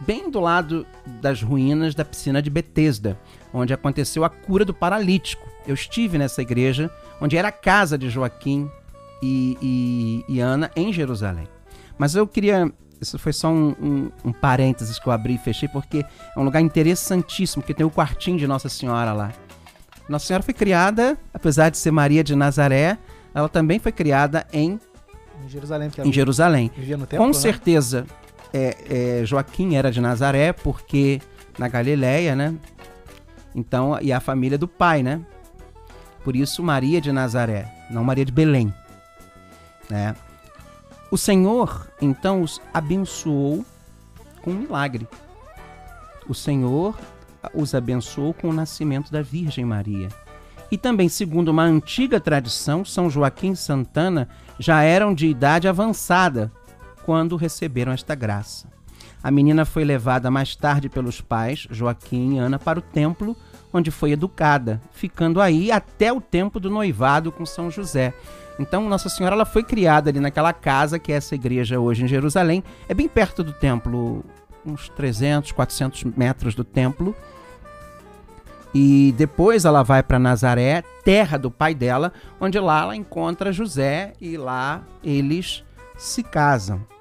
bem 0.00 0.30
do 0.30 0.40
lado 0.40 0.86
das 1.20 1.42
ruínas 1.42 1.94
da 1.94 2.04
piscina 2.04 2.42
de 2.42 2.50
Betesda, 2.50 3.18
onde 3.52 3.72
aconteceu 3.72 4.24
a 4.24 4.28
cura 4.30 4.64
do 4.64 4.74
paralítico. 4.74 5.46
Eu 5.66 5.74
estive 5.74 6.18
nessa 6.18 6.42
igreja, 6.42 6.90
onde 7.20 7.36
era 7.36 7.48
a 7.48 7.52
casa 7.52 7.96
de 7.96 8.10
Joaquim 8.10 8.68
e, 9.22 9.56
e- 10.28 10.34
e 10.36 10.40
Ana 10.40 10.70
em 10.76 10.92
Jerusalém. 10.92 11.48
Mas 11.96 12.14
eu 12.14 12.26
queria. 12.26 12.70
Isso 13.00 13.18
foi 13.18 13.32
só 13.32 13.48
um, 13.48 13.74
um, 13.80 14.10
um 14.26 14.32
parênteses 14.32 14.98
que 14.98 15.06
eu 15.06 15.12
abri 15.12 15.34
e 15.34 15.38
fechei, 15.38 15.68
porque 15.68 15.98
é 15.98 16.38
um 16.40 16.42
lugar 16.44 16.60
interessantíssimo, 16.60 17.62
porque 17.62 17.74
tem 17.74 17.84
o 17.84 17.90
quartinho 17.90 18.38
de 18.38 18.46
Nossa 18.46 18.68
Senhora 18.68 19.12
lá. 19.12 19.32
Nossa 20.08 20.26
Senhora 20.26 20.42
foi 20.42 20.54
criada, 20.54 21.16
apesar 21.32 21.70
de 21.70 21.76
ser 21.78 21.90
Maria 21.90 22.22
de 22.24 22.34
Nazaré, 22.34 22.98
ela 23.34 23.48
também 23.48 23.78
foi 23.78 23.92
criada 23.92 24.46
em, 24.52 24.78
Em 25.44 25.48
Jerusalém, 25.48 25.90
em 26.04 26.12
Jerusalém. 26.12 26.70
vivia 26.76 26.96
no 26.96 27.06
templo, 27.06 27.24
Com 27.26 27.32
né? 27.32 27.38
É, 28.54 28.76
é, 29.20 29.26
Joaquim 29.26 29.74
era 29.74 29.90
de 29.90 30.00
Nazaré, 30.00 30.52
porque 30.52 31.20
na 31.58 31.66
Galileia, 31.66 32.36
né? 32.36 32.54
Então, 33.52 33.98
e 34.00 34.12
a 34.12 34.20
família 34.20 34.56
do 34.56 34.68
pai, 34.68 35.02
né? 35.02 35.20
Por 36.22 36.36
isso, 36.36 36.62
Maria 36.62 37.00
de 37.00 37.10
Nazaré, 37.10 37.66
não 37.90 38.04
Maria 38.04 38.24
de 38.24 38.30
Belém. 38.30 38.72
Né? 39.90 40.14
O 41.10 41.18
Senhor, 41.18 41.88
então, 42.00 42.42
os 42.42 42.62
abençoou 42.72 43.64
com 44.40 44.52
um 44.52 44.60
milagre. 44.60 45.08
O 46.28 46.34
Senhor 46.34 46.96
os 47.52 47.74
abençoou 47.74 48.32
com 48.32 48.48
o 48.48 48.52
nascimento 48.52 49.10
da 49.12 49.20
Virgem 49.20 49.64
Maria. 49.64 50.08
E 50.70 50.78
também, 50.78 51.08
segundo 51.08 51.48
uma 51.48 51.64
antiga 51.64 52.18
tradição, 52.20 52.84
São 52.84 53.10
Joaquim 53.10 53.52
e 53.52 53.56
Santana 53.56 54.28
já 54.58 54.82
eram 54.82 55.12
de 55.12 55.26
idade 55.26 55.68
avançada 55.68 56.50
quando 57.04 57.36
receberam 57.36 57.92
esta 57.92 58.14
graça. 58.14 58.68
A 59.22 59.30
menina 59.30 59.64
foi 59.64 59.84
levada 59.84 60.30
mais 60.30 60.54
tarde 60.54 60.88
pelos 60.88 61.20
pais, 61.20 61.66
Joaquim 61.70 62.34
e 62.34 62.38
Ana, 62.38 62.58
para 62.58 62.78
o 62.78 62.82
templo, 62.82 63.36
onde 63.72 63.90
foi 63.90 64.12
educada, 64.12 64.80
ficando 64.92 65.40
aí 65.40 65.72
até 65.72 66.12
o 66.12 66.20
tempo 66.20 66.60
do 66.60 66.70
noivado 66.70 67.32
com 67.32 67.46
São 67.46 67.70
José. 67.70 68.12
Então, 68.58 68.88
Nossa 68.88 69.08
Senhora 69.08 69.34
ela 69.34 69.44
foi 69.44 69.64
criada 69.64 70.10
ali 70.10 70.20
naquela 70.20 70.52
casa, 70.52 70.98
que 70.98 71.12
é 71.12 71.16
essa 71.16 71.34
igreja 71.34 71.80
hoje 71.80 72.04
em 72.04 72.08
Jerusalém. 72.08 72.62
É 72.88 72.94
bem 72.94 73.08
perto 73.08 73.42
do 73.42 73.52
templo, 73.52 74.24
uns 74.64 74.88
300, 74.90 75.52
400 75.52 76.04
metros 76.04 76.54
do 76.54 76.62
templo. 76.62 77.16
E 78.74 79.14
depois 79.16 79.64
ela 79.64 79.82
vai 79.82 80.02
para 80.02 80.18
Nazaré, 80.18 80.82
terra 81.04 81.38
do 81.38 81.50
pai 81.50 81.74
dela, 81.74 82.12
onde 82.40 82.58
lá 82.58 82.82
ela 82.82 82.96
encontra 82.96 83.52
José 83.52 84.12
e 84.20 84.36
lá 84.36 84.82
eles 85.02 85.64
se 85.96 86.22
casam. 86.22 86.93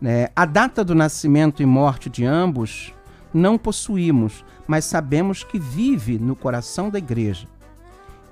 Né? 0.00 0.28
A 0.34 0.44
data 0.44 0.84
do 0.84 0.94
nascimento 0.94 1.62
e 1.62 1.66
morte 1.66 2.08
de 2.08 2.24
ambos 2.24 2.94
não 3.32 3.58
possuímos, 3.58 4.44
mas 4.66 4.84
sabemos 4.84 5.42
que 5.42 5.58
vive 5.58 6.18
no 6.18 6.36
coração 6.36 6.88
da 6.90 6.98
igreja. 6.98 7.46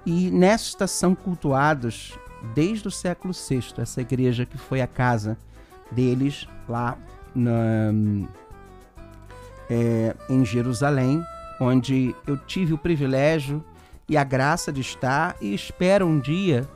E 0.05 0.31
nesta 0.31 0.87
são 0.87 1.14
cultuados 1.14 2.16
desde 2.55 2.87
o 2.87 2.90
século 2.90 3.35
VI, 3.35 3.74
essa 3.79 4.00
igreja 4.00 4.46
que 4.46 4.57
foi 4.57 4.81
a 4.81 4.87
casa 4.87 5.37
deles 5.90 6.46
lá 6.68 6.96
na, 7.35 7.92
é, 9.68 10.14
em 10.29 10.44
Jerusalém, 10.44 11.22
onde 11.61 12.14
eu 12.26 12.37
tive 12.37 12.72
o 12.72 12.79
privilégio 12.79 13.64
e 14.09 14.16
a 14.16 14.22
graça 14.22 14.72
de 14.72 14.81
estar 14.81 15.37
e 15.40 15.55
espero 15.55 16.07
um 16.07 16.18
dia 16.18 16.68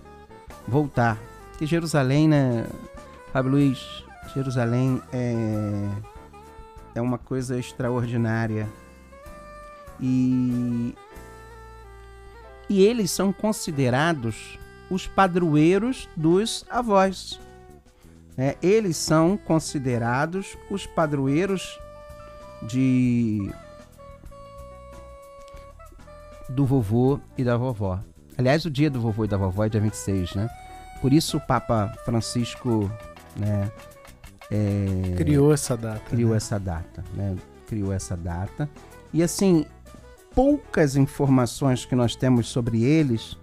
voltar. 0.67 1.19
Que 1.59 1.67
Jerusalém, 1.67 2.29
né, 2.29 2.67
Fábio 3.33 3.53
Luiz, 3.53 4.05
Jerusalém 4.35 5.03
é, 5.13 5.89
é 6.95 7.01
uma 7.01 7.19
coisa 7.19 7.59
extraordinária. 7.59 8.69
E, 10.01 10.95
e 12.69 12.83
eles 12.83 13.11
são 13.11 13.33
considerados 13.33 14.59
os 14.91 15.07
padroeiros 15.07 16.09
dos 16.17 16.65
avós. 16.69 17.39
né? 18.37 18.57
eles 18.63 18.97
são 18.97 19.37
considerados 19.37 20.57
os 20.71 20.87
padroeiros 20.87 21.79
de 22.63 23.53
do 26.49 26.67
vovô 26.67 27.21
e 27.39 27.45
da 27.45 27.57
vovó. 27.57 28.01
Aliás, 28.37 28.65
o 28.65 28.71
dia 28.71 28.91
do 28.91 29.01
vovô 29.01 29.25
e 29.25 29.29
da 29.29 29.37
vovó 29.37 29.65
é 29.65 29.69
dia 29.69 29.81
26, 29.81 30.35
né? 30.35 30.49
Por 31.01 31.13
isso 31.13 31.37
o 31.37 31.41
Papa 31.41 31.95
Francisco, 32.05 32.91
né, 33.37 33.71
é, 34.51 35.15
Criou 35.17 35.53
essa 35.53 35.77
data. 35.77 36.01
criou 36.09 36.31
né? 36.31 36.37
essa 36.37 36.59
data, 36.59 37.05
né? 37.15 37.37
Criou 37.67 37.93
essa 37.93 38.17
data. 38.17 38.69
E 39.13 39.23
assim, 39.23 39.65
poucas 40.35 40.97
informações 40.97 41.85
que 41.85 41.95
nós 41.95 42.17
temos 42.17 42.49
sobre 42.49 42.83
eles 42.83 43.37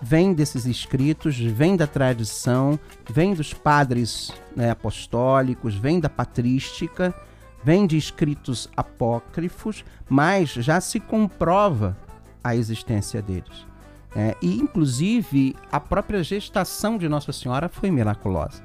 vêm 0.00 0.32
desses 0.34 0.66
escritos, 0.66 1.38
vêm 1.38 1.76
da 1.76 1.86
tradição, 1.86 2.78
vêm 3.10 3.34
dos 3.34 3.54
padres 3.54 4.32
né, 4.54 4.70
apostólicos, 4.70 5.74
vêm 5.74 5.98
da 6.00 6.08
patrística, 6.08 7.14
vêm 7.62 7.86
de 7.86 7.96
escritos 7.96 8.68
apócrifos, 8.76 9.84
mas 10.08 10.50
já 10.50 10.80
se 10.80 11.00
comprova 11.00 11.96
a 12.42 12.54
existência 12.54 13.22
deles. 13.22 13.66
É, 14.14 14.36
e, 14.40 14.58
inclusive, 14.58 15.56
a 15.72 15.80
própria 15.80 16.22
gestação 16.22 16.98
de 16.98 17.08
Nossa 17.08 17.32
Senhora 17.32 17.68
foi 17.68 17.90
miraculosa. 17.90 18.62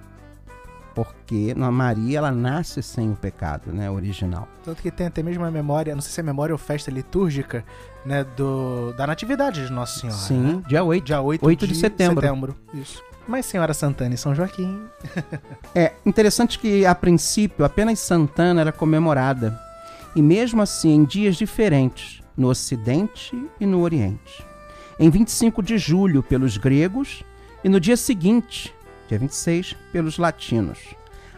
Porque 1.05 1.53
a 1.57 1.71
Maria, 1.71 2.19
ela 2.19 2.31
nasce 2.31 2.81
sem 2.81 3.11
o 3.11 3.15
pecado, 3.15 3.71
né, 3.71 3.89
original. 3.89 4.47
Tanto 4.63 4.81
que 4.81 4.91
tem 4.91 5.07
até 5.07 5.23
mesmo 5.23 5.45
a 5.45 5.51
memória, 5.51 5.93
não 5.95 6.01
sei 6.01 6.11
se 6.11 6.19
é 6.19 6.23
memória 6.23 6.53
ou 6.53 6.57
festa 6.57 6.91
litúrgica, 6.91 7.63
né, 8.05 8.23
do, 8.35 8.93
da 8.93 9.07
natividade 9.07 9.65
de 9.65 9.71
Nossa 9.71 9.99
Senhora. 9.99 10.19
Sim, 10.19 10.39
né? 10.39 10.63
dia 10.67 10.83
8. 10.83 11.05
Dia 11.05 11.21
8, 11.21 11.45
8 11.45 11.67
de 11.67 11.75
setembro. 11.75 12.55
Isso. 12.73 13.03
Mas 13.27 13.45
Senhora 13.45 13.73
Santana 13.73 14.15
e 14.15 14.17
São 14.17 14.33
Joaquim. 14.33 14.81
É 15.75 15.93
interessante 16.03 16.57
que, 16.57 16.83
a 16.83 16.95
princípio, 16.95 17.63
apenas 17.63 17.99
Santana 17.99 18.61
era 18.61 18.71
comemorada. 18.71 19.59
E 20.15 20.21
mesmo 20.21 20.63
assim, 20.63 20.95
em 20.95 21.05
dias 21.05 21.35
diferentes, 21.35 22.23
no 22.35 22.47
Ocidente 22.47 23.39
e 23.59 23.67
no 23.67 23.81
Oriente. 23.81 24.43
Em 24.99 25.11
25 25.11 25.61
de 25.61 25.77
julho, 25.77 26.23
pelos 26.23 26.57
gregos, 26.57 27.23
e 27.63 27.69
no 27.69 27.79
dia 27.79 27.95
seguinte, 27.95 28.73
dia 29.09 29.19
26, 29.19 29.75
pelos 29.91 30.17
latinos. 30.17 30.79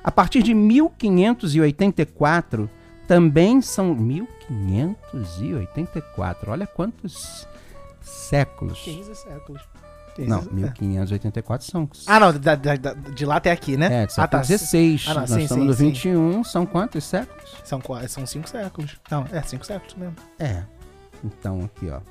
A 0.03 0.11
partir 0.11 0.43
de 0.43 0.53
1584, 0.53 2.69
também 3.07 3.59
são 3.61 3.95
1584. 3.95 6.51
Olha 6.51 6.67
quantos 6.67 7.47
séculos. 8.01 8.79
15 8.81 9.15
séculos. 9.15 9.61
Não, 10.17 10.39
15 10.43 10.65
é. 10.65 10.73
1584 10.81 11.71
são. 11.71 11.89
Ah, 12.05 12.19
não, 12.19 12.37
da- 12.37 12.55
da- 12.55 12.75
de 12.75 13.25
lá 13.25 13.37
até 13.37 13.49
aqui, 13.51 13.77
né? 13.77 14.03
É, 14.03 14.05
de 14.05 14.11
ah, 14.17 14.27
tá. 14.27 14.43
século 14.43 14.59
16. 14.59 15.05
Ah, 15.07 15.13
não, 15.13 15.21
Nós 15.21 15.29
sim, 15.29 15.39
estamos 15.43 15.63
sim, 15.63 15.67
no 15.69 15.73
sim. 15.73 15.85
21. 15.85 16.43
São 16.43 16.65
quantos 16.65 17.05
séculos? 17.05 17.55
São, 17.63 17.81
são 18.09 18.25
cinco 18.25 18.49
séculos. 18.49 18.97
Não, 19.09 19.25
é 19.31 19.41
cinco 19.43 19.65
séculos 19.65 19.95
mesmo. 19.95 20.15
É. 20.37 20.63
Então, 21.23 21.63
aqui, 21.63 21.89
ó. 21.89 22.01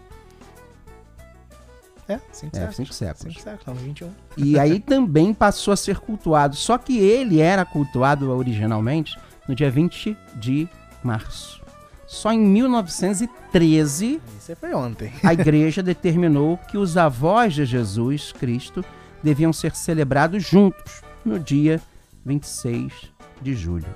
É, 2.10 2.20
cinco 2.32 2.56
É, 2.56 2.60
séculos. 2.60 2.76
cinco 2.76 2.92
séculos. 2.94 3.20
Cinco 3.34 3.40
séculos, 3.44 3.60
estamos 3.60 3.80
no 3.82 3.86
21. 3.88 4.10
E 4.36 4.58
aí 4.58 4.80
também 4.80 5.32
passou 5.34 5.72
a 5.72 5.76
ser 5.76 5.98
cultuado. 5.98 6.56
Só 6.56 6.76
que 6.78 6.98
ele 6.98 7.40
era 7.40 7.64
cultuado 7.64 8.30
originalmente 8.30 9.16
no 9.48 9.54
dia 9.54 9.70
20 9.70 10.16
de 10.36 10.68
março. 11.02 11.60
Só 12.06 12.32
em 12.32 12.40
1913 12.40 14.20
Isso 14.38 14.56
foi 14.56 14.74
ontem. 14.74 15.12
a 15.22 15.32
igreja 15.32 15.82
determinou 15.82 16.56
que 16.56 16.76
os 16.76 16.96
avós 16.96 17.54
de 17.54 17.64
Jesus 17.64 18.32
Cristo 18.32 18.84
deviam 19.22 19.52
ser 19.52 19.74
celebrados 19.76 20.42
juntos 20.44 21.02
no 21.24 21.38
dia 21.38 21.80
26 22.24 22.92
de 23.40 23.54
julho. 23.54 23.86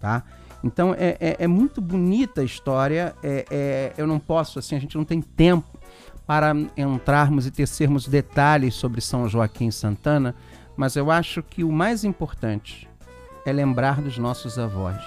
tá? 0.00 0.22
Então 0.64 0.94
é, 0.98 1.16
é, 1.20 1.36
é 1.40 1.46
muito 1.46 1.80
bonita 1.80 2.40
a 2.40 2.44
história. 2.44 3.14
É, 3.22 3.44
é, 3.50 3.92
eu 3.98 4.06
não 4.06 4.18
posso, 4.18 4.58
assim, 4.58 4.74
a 4.74 4.80
gente 4.80 4.96
não 4.96 5.04
tem 5.04 5.20
tempo 5.20 5.75
para 6.26 6.52
entrarmos 6.76 7.46
e 7.46 7.50
tecermos 7.50 8.08
detalhes 8.08 8.74
sobre 8.74 9.00
São 9.00 9.28
Joaquim 9.28 9.70
Santana, 9.70 10.34
mas 10.76 10.96
eu 10.96 11.10
acho 11.10 11.42
que 11.42 11.62
o 11.62 11.70
mais 11.70 12.04
importante 12.04 12.88
é 13.44 13.52
lembrar 13.52 14.02
dos 14.02 14.18
nossos 14.18 14.58
avós. 14.58 15.00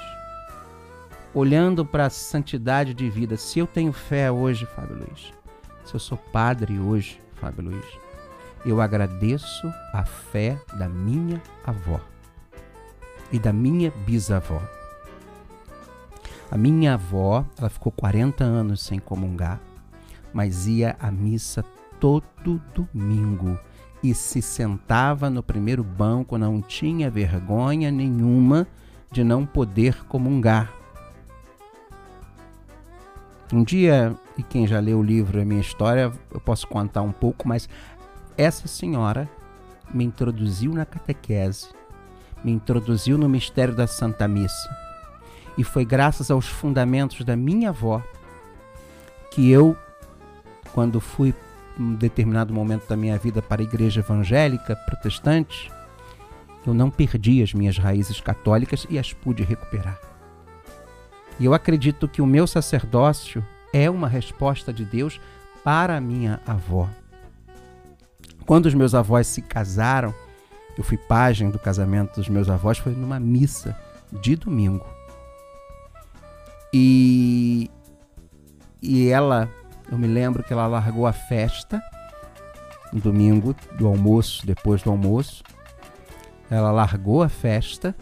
Olhando 1.34 1.86
para 1.86 2.06
a 2.06 2.10
santidade 2.10 2.94
de 2.94 3.10
vida. 3.10 3.38
Se 3.38 3.60
eu 3.60 3.68
tenho 3.68 3.92
fé 3.92 4.32
hoje, 4.32 4.66
Fábio 4.66 4.96
Luiz, 4.96 5.32
se 5.86 5.94
eu 5.94 6.00
sou 6.00 6.18
padre 6.18 6.80
hoje, 6.80 7.22
Fábio 7.36 7.66
Luiz, 7.66 7.86
eu 8.66 8.82
agradeço 8.82 9.72
a 9.94 10.04
fé 10.04 10.60
da 10.78 10.88
minha 10.88 11.42
avó 11.66 12.00
e 13.32 13.38
da 13.38 13.54
minha 13.54 13.92
bisavó. 14.06 14.62
A 16.50 16.58
minha 16.58 16.96
avó, 16.96 17.46
ela 17.58 17.70
ficou 17.70 17.92
40 17.92 18.44
anos 18.44 18.82
sem 18.82 18.98
comungar, 18.98 19.60
mas 20.34 20.68
ia 20.68 20.96
à 21.00 21.12
missa 21.12 21.64
todo 22.00 22.62
domingo 22.74 23.60
e 24.02 24.14
se 24.14 24.42
sentava 24.42 25.30
no 25.30 25.44
primeiro 25.44 25.84
banco, 25.84 26.38
não 26.38 26.62
tinha 26.62 27.10
vergonha 27.10 27.92
nenhuma 27.92 28.68
de 29.12 29.24
não 29.24 29.46
poder 29.46 30.06
comungar. 30.06 30.74
Um 33.52 33.64
dia, 33.64 34.16
e 34.38 34.44
quem 34.44 34.68
já 34.68 34.80
leu 34.80 35.00
o 35.00 35.04
livro 35.04 35.42
A 35.42 35.46
Minha 35.46 35.62
História, 35.62 36.12
eu 36.32 36.40
posso 36.40 36.68
contar 36.68 37.02
um 37.02 37.12
pouco, 37.12 37.48
mas 37.48 37.68
essa 38.38 38.68
senhora 38.68 39.28
me 39.92 40.04
introduziu 40.04 40.72
na 40.72 40.86
catequese, 40.86 41.68
me 42.44 42.52
introduziu 42.52 43.18
no 43.18 43.28
mistério 43.28 43.76
da 43.76 43.88
Santa 43.88 44.28
Missa. 44.28 44.70
E 45.58 45.64
foi 45.64 45.84
graças 45.84 46.32
aos 46.32 46.48
fundamentos 46.48 47.26
da 47.26 47.36
minha 47.36 47.70
avó 47.70 48.02
que 49.32 49.50
eu, 49.50 49.76
quando 50.74 51.00
fui 51.00 51.34
um 51.80 51.96
determinado 51.96 52.54
momento 52.54 52.88
da 52.88 52.98
minha 52.98 53.18
vida 53.18 53.42
para 53.42 53.62
a 53.62 53.64
igreja 53.64 54.02
evangélica 54.02 54.76
protestante, 54.76 55.72
eu 56.66 56.74
não 56.74 56.90
perdi 56.90 57.42
as 57.42 57.54
minhas 57.54 57.78
raízes 57.78 58.20
católicas 58.20 58.86
e 58.90 59.00
as 59.00 59.14
pude 59.14 59.44
recuperar. 59.44 60.00
E 61.40 61.46
eu 61.46 61.54
acredito 61.54 62.08
que 62.08 62.22
o 62.22 62.26
meu 62.26 62.46
sacerdócio 62.46 63.46
é 63.72 63.90
uma 63.90 64.08
resposta 64.08 64.74
de 64.74 64.84
Deus 64.84 65.22
para 65.64 65.96
a 65.96 66.02
minha 66.02 66.42
avó. 66.46 66.90
Quando 68.46 68.66
os 68.66 68.74
meus 68.74 68.94
avós 68.94 69.28
se 69.28 69.42
casaram, 69.42 70.14
eu 70.78 70.84
fui 70.84 70.98
pajem 70.98 71.50
do 71.50 71.60
casamento 71.60 72.16
dos 72.16 72.28
meus 72.28 72.50
avós, 72.50 72.78
foi 72.78 72.94
numa 72.94 73.20
missa 73.20 73.78
de 74.12 74.36
domingo. 74.36 74.86
E, 76.74 77.70
e 78.82 79.08
ela 79.08 79.50
eu 79.92 79.98
me 79.98 80.08
lembro 80.08 80.44
que 80.44 80.54
ela 80.54 80.68
largou 80.68 81.08
a 81.08 81.14
festa 81.14 81.82
no 82.94 83.00
domingo 83.00 83.56
do 83.76 83.88
almoço, 83.88 84.46
depois 84.46 84.84
do 84.84 84.90
almoço. 84.90 85.44
Ela 86.50 86.72
largou 86.72 87.24
a 87.24 87.30
festa 87.30 87.96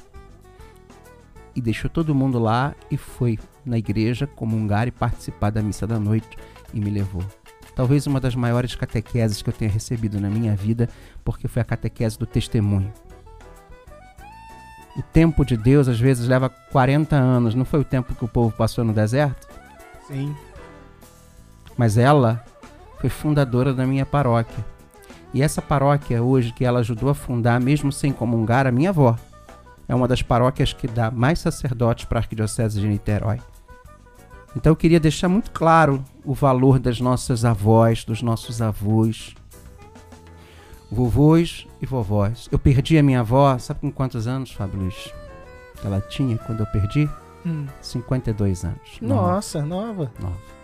e 1.55 1.61
deixou 1.61 1.89
todo 1.89 2.13
mundo 2.15 2.39
lá 2.39 2.75
e 2.91 2.97
foi 2.97 3.39
na 3.65 3.77
igreja 3.77 4.27
comungar 4.27 4.87
e 4.87 4.91
participar 4.91 5.49
da 5.49 5.61
missa 5.61 5.87
da 5.87 5.99
noite 5.99 6.37
e 6.73 6.79
me 6.79 6.89
levou. 6.89 7.23
Talvez 7.75 8.07
uma 8.07 8.19
das 8.19 8.35
maiores 8.35 8.75
catequeses 8.75 9.41
que 9.41 9.49
eu 9.49 9.53
tenha 9.53 9.69
recebido 9.69 10.19
na 10.19 10.29
minha 10.29 10.55
vida, 10.55 10.89
porque 11.23 11.47
foi 11.47 11.61
a 11.61 11.65
catequese 11.65 12.17
do 12.17 12.25
testemunho. 12.25 12.91
O 14.97 15.03
tempo 15.03 15.45
de 15.45 15.55
Deus 15.55 15.87
às 15.87 15.99
vezes 15.99 16.27
leva 16.27 16.49
40 16.49 17.15
anos, 17.15 17.53
não 17.53 17.65
foi 17.65 17.79
o 17.79 17.85
tempo 17.85 18.15
que 18.15 18.25
o 18.25 18.27
povo 18.27 18.55
passou 18.55 18.83
no 18.83 18.93
deserto? 18.93 19.47
Sim 20.07 20.35
mas 21.77 21.97
ela 21.97 22.43
foi 22.99 23.09
fundadora 23.09 23.73
da 23.73 23.85
minha 23.85 24.05
paróquia. 24.05 24.65
E 25.33 25.41
essa 25.41 25.61
paróquia 25.61 26.23
hoje 26.23 26.51
que 26.51 26.65
ela 26.65 26.79
ajudou 26.79 27.09
a 27.09 27.13
fundar, 27.13 27.59
mesmo 27.61 27.91
sem 27.91 28.11
comungar, 28.11 28.65
a 28.65 28.71
minha 28.71 28.89
avó, 28.89 29.15
é 29.87 29.95
uma 29.95 30.07
das 30.07 30.21
paróquias 30.21 30.73
que 30.73 30.87
dá 30.87 31.11
mais 31.11 31.39
sacerdotes 31.39 32.05
para 32.05 32.19
a 32.19 32.21
Arquidiocese 32.21 32.79
de 32.79 32.87
Niterói. 32.87 33.39
Então 34.55 34.71
eu 34.71 34.75
queria 34.75 34.99
deixar 34.99 35.29
muito 35.29 35.51
claro 35.51 36.03
o 36.25 36.33
valor 36.33 36.79
das 36.79 36.99
nossas 36.99 37.45
avós, 37.45 38.03
dos 38.03 38.21
nossos 38.21 38.61
avós, 38.61 39.35
vovôs 40.91 41.67
e 41.81 41.85
vovós. 41.85 42.47
Eu 42.51 42.57
perdi 42.57 42.97
a 42.97 43.03
minha 43.03 43.19
avó, 43.19 43.57
sabe 43.59 43.81
com 43.81 43.91
quantos 43.91 44.27
anos, 44.27 44.51
Fábio 44.51 44.79
Luiz? 44.79 45.13
Ela 45.83 46.01
tinha 46.01 46.37
quando 46.37 46.61
eu 46.61 46.65
perdi? 46.67 47.07
Hum. 47.45 47.67
52 47.81 48.65
anos. 48.65 48.97
Nossa, 49.01 49.61
nova. 49.63 50.11
Nova. 50.19 50.56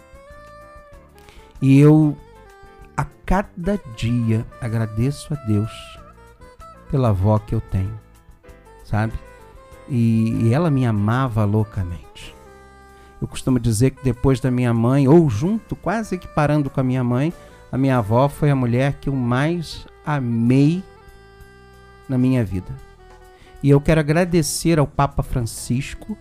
E 1.63 1.79
eu, 1.79 2.17
a 2.97 3.05
cada 3.25 3.79
dia, 3.95 4.45
agradeço 4.59 5.33
a 5.33 5.37
Deus 5.47 5.71
pela 6.91 7.07
avó 7.07 7.39
que 7.39 7.55
eu 7.55 7.61
tenho, 7.61 7.97
sabe? 8.83 9.13
E, 9.87 10.41
e 10.41 10.53
ela 10.53 10.69
me 10.69 10.85
amava 10.85 11.45
loucamente. 11.45 12.35
Eu 13.21 13.29
costumo 13.29 13.61
dizer 13.61 13.91
que 13.91 14.03
depois 14.03 14.41
da 14.41 14.51
minha 14.51 14.73
mãe, 14.73 15.07
ou 15.07 15.29
junto, 15.29 15.73
quase 15.73 16.17
que 16.17 16.27
parando 16.27 16.69
com 16.69 16.81
a 16.81 16.83
minha 16.83 17.01
mãe, 17.01 17.31
a 17.71 17.77
minha 17.77 17.99
avó 17.99 18.27
foi 18.27 18.51
a 18.51 18.55
mulher 18.57 18.97
que 18.99 19.07
eu 19.07 19.15
mais 19.15 19.87
amei 20.05 20.83
na 22.09 22.17
minha 22.17 22.43
vida. 22.43 22.75
E 23.63 23.69
eu 23.69 23.79
quero 23.79 24.01
agradecer 24.01 24.79
ao 24.79 24.85
Papa 24.85 25.23
Francisco 25.23 26.17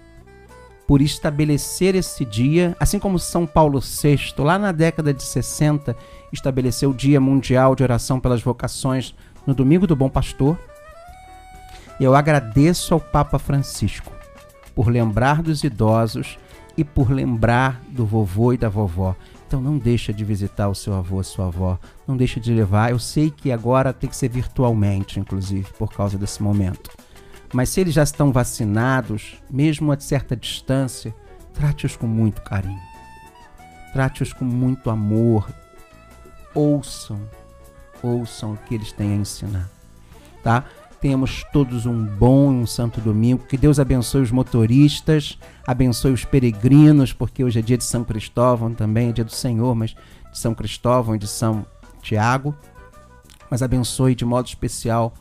por 0.86 1.00
estabelecer 1.00 1.94
esse 1.94 2.24
dia, 2.24 2.76
assim 2.78 2.98
como 2.98 3.18
São 3.18 3.46
Paulo 3.46 3.80
VI, 3.80 4.34
lá 4.38 4.58
na 4.58 4.72
década 4.72 5.14
de 5.14 5.22
60, 5.22 5.96
estabeleceu 6.32 6.90
o 6.90 6.94
Dia 6.94 7.20
Mundial 7.20 7.74
de 7.74 7.82
Oração 7.82 8.18
pelas 8.18 8.42
Vocações 8.42 9.14
no 9.46 9.54
Domingo 9.54 9.86
do 9.86 9.96
Bom 9.96 10.08
Pastor. 10.08 10.58
Eu 12.00 12.14
agradeço 12.14 12.94
ao 12.94 13.00
Papa 13.00 13.38
Francisco 13.38 14.12
por 14.74 14.88
lembrar 14.88 15.42
dos 15.42 15.62
idosos 15.62 16.38
e 16.76 16.84
por 16.84 17.10
lembrar 17.10 17.80
do 17.88 18.04
vovô 18.06 18.52
e 18.52 18.56
da 18.56 18.68
vovó. 18.68 19.14
Então 19.46 19.60
não 19.60 19.76
deixa 19.76 20.14
de 20.14 20.24
visitar 20.24 20.68
o 20.68 20.74
seu 20.74 20.94
avô, 20.94 21.20
a 21.20 21.24
sua 21.24 21.48
avó. 21.48 21.78
Não 22.08 22.16
deixa 22.16 22.40
de 22.40 22.52
levar. 22.52 22.90
Eu 22.90 22.98
sei 22.98 23.30
que 23.30 23.52
agora 23.52 23.92
tem 23.92 24.08
que 24.08 24.16
ser 24.16 24.30
virtualmente, 24.30 25.20
inclusive, 25.20 25.70
por 25.78 25.92
causa 25.92 26.16
desse 26.16 26.42
momento. 26.42 26.90
Mas 27.52 27.68
se 27.68 27.80
eles 27.80 27.94
já 27.94 28.02
estão 28.02 28.32
vacinados, 28.32 29.34
mesmo 29.50 29.92
a 29.92 30.00
certa 30.00 30.34
distância, 30.34 31.14
trate-os 31.52 31.96
com 31.96 32.06
muito 32.06 32.40
carinho. 32.40 32.80
Trate-os 33.92 34.32
com 34.32 34.44
muito 34.44 34.88
amor. 34.88 35.52
Ouçam, 36.54 37.20
ouçam 38.02 38.54
o 38.54 38.56
que 38.56 38.74
eles 38.74 38.90
têm 38.92 39.12
a 39.12 39.16
ensinar. 39.16 39.70
Tá? 40.42 40.64
Tenhamos 40.98 41.44
todos 41.52 41.84
um 41.84 42.06
bom 42.06 42.52
e 42.52 42.56
um 42.56 42.66
santo 42.66 43.00
domingo. 43.00 43.44
Que 43.44 43.58
Deus 43.58 43.78
abençoe 43.78 44.22
os 44.22 44.30
motoristas, 44.30 45.38
abençoe 45.66 46.12
os 46.12 46.24
peregrinos, 46.24 47.12
porque 47.12 47.44
hoje 47.44 47.58
é 47.58 47.62
dia 47.62 47.76
de 47.76 47.84
São 47.84 48.02
Cristóvão 48.02 48.72
também, 48.72 49.10
é 49.10 49.12
dia 49.12 49.24
do 49.24 49.32
Senhor, 49.32 49.74
mas 49.74 49.94
de 50.30 50.38
São 50.38 50.54
Cristóvão 50.54 51.16
e 51.16 51.18
de 51.18 51.26
São 51.26 51.66
Tiago. 52.00 52.54
Mas 53.50 53.62
abençoe 53.62 54.14
de 54.14 54.24
modo 54.24 54.46
especial 54.46 55.12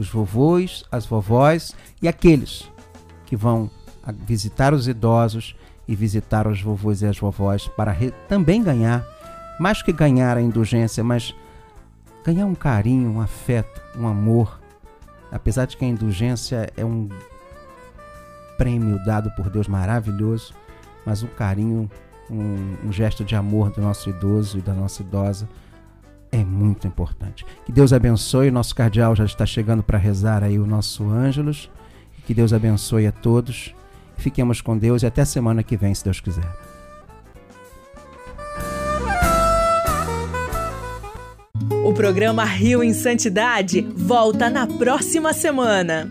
os 0.00 0.08
vovôs, 0.08 0.82
as 0.90 1.04
vovós 1.04 1.76
e 2.00 2.08
aqueles 2.08 2.70
que 3.26 3.36
vão 3.36 3.70
visitar 4.26 4.72
os 4.72 4.88
idosos 4.88 5.54
e 5.86 5.94
visitar 5.94 6.46
os 6.46 6.62
vovôs 6.62 7.02
e 7.02 7.06
as 7.06 7.18
vovós 7.18 7.68
para 7.68 7.94
também 8.26 8.62
ganhar, 8.62 9.04
mais 9.60 9.82
que 9.82 9.92
ganhar 9.92 10.38
a 10.38 10.40
indulgência, 10.40 11.04
mas 11.04 11.34
ganhar 12.24 12.46
um 12.46 12.54
carinho, 12.54 13.10
um 13.10 13.20
afeto, 13.20 13.82
um 13.94 14.08
amor. 14.08 14.58
Apesar 15.30 15.66
de 15.66 15.76
que 15.76 15.84
a 15.84 15.88
indulgência 15.88 16.72
é 16.76 16.84
um 16.84 17.08
prêmio 18.56 19.04
dado 19.04 19.30
por 19.32 19.50
Deus 19.50 19.68
maravilhoso, 19.68 20.54
mas 21.04 21.22
o 21.22 21.28
carinho, 21.28 21.90
um, 22.30 22.88
um 22.88 22.92
gesto 22.92 23.22
de 23.22 23.36
amor 23.36 23.70
do 23.70 23.82
nosso 23.82 24.08
idoso 24.08 24.58
e 24.58 24.62
da 24.62 24.72
nossa 24.72 25.02
idosa 25.02 25.46
é 26.32 26.44
muito 26.44 26.86
importante. 26.86 27.44
Que 27.64 27.72
Deus 27.72 27.92
abençoe. 27.92 28.48
O 28.48 28.52
nosso 28.52 28.74
cardeal 28.74 29.14
já 29.16 29.24
está 29.24 29.44
chegando 29.44 29.82
para 29.82 29.98
rezar 29.98 30.42
aí 30.42 30.58
o 30.58 30.66
nosso 30.66 31.08
Ângelos. 31.08 31.70
Que 32.26 32.34
Deus 32.34 32.52
abençoe 32.52 33.06
a 33.06 33.12
todos. 33.12 33.74
Fiquemos 34.16 34.60
com 34.60 34.76
Deus 34.76 35.02
e 35.02 35.06
até 35.06 35.24
semana 35.24 35.62
que 35.62 35.76
vem, 35.76 35.94
se 35.94 36.04
Deus 36.04 36.20
quiser. 36.20 36.46
O 41.84 41.92
programa 41.92 42.44
Rio 42.44 42.84
em 42.84 42.92
Santidade 42.92 43.80
volta 43.80 44.48
na 44.48 44.66
próxima 44.66 45.32
semana. 45.32 46.10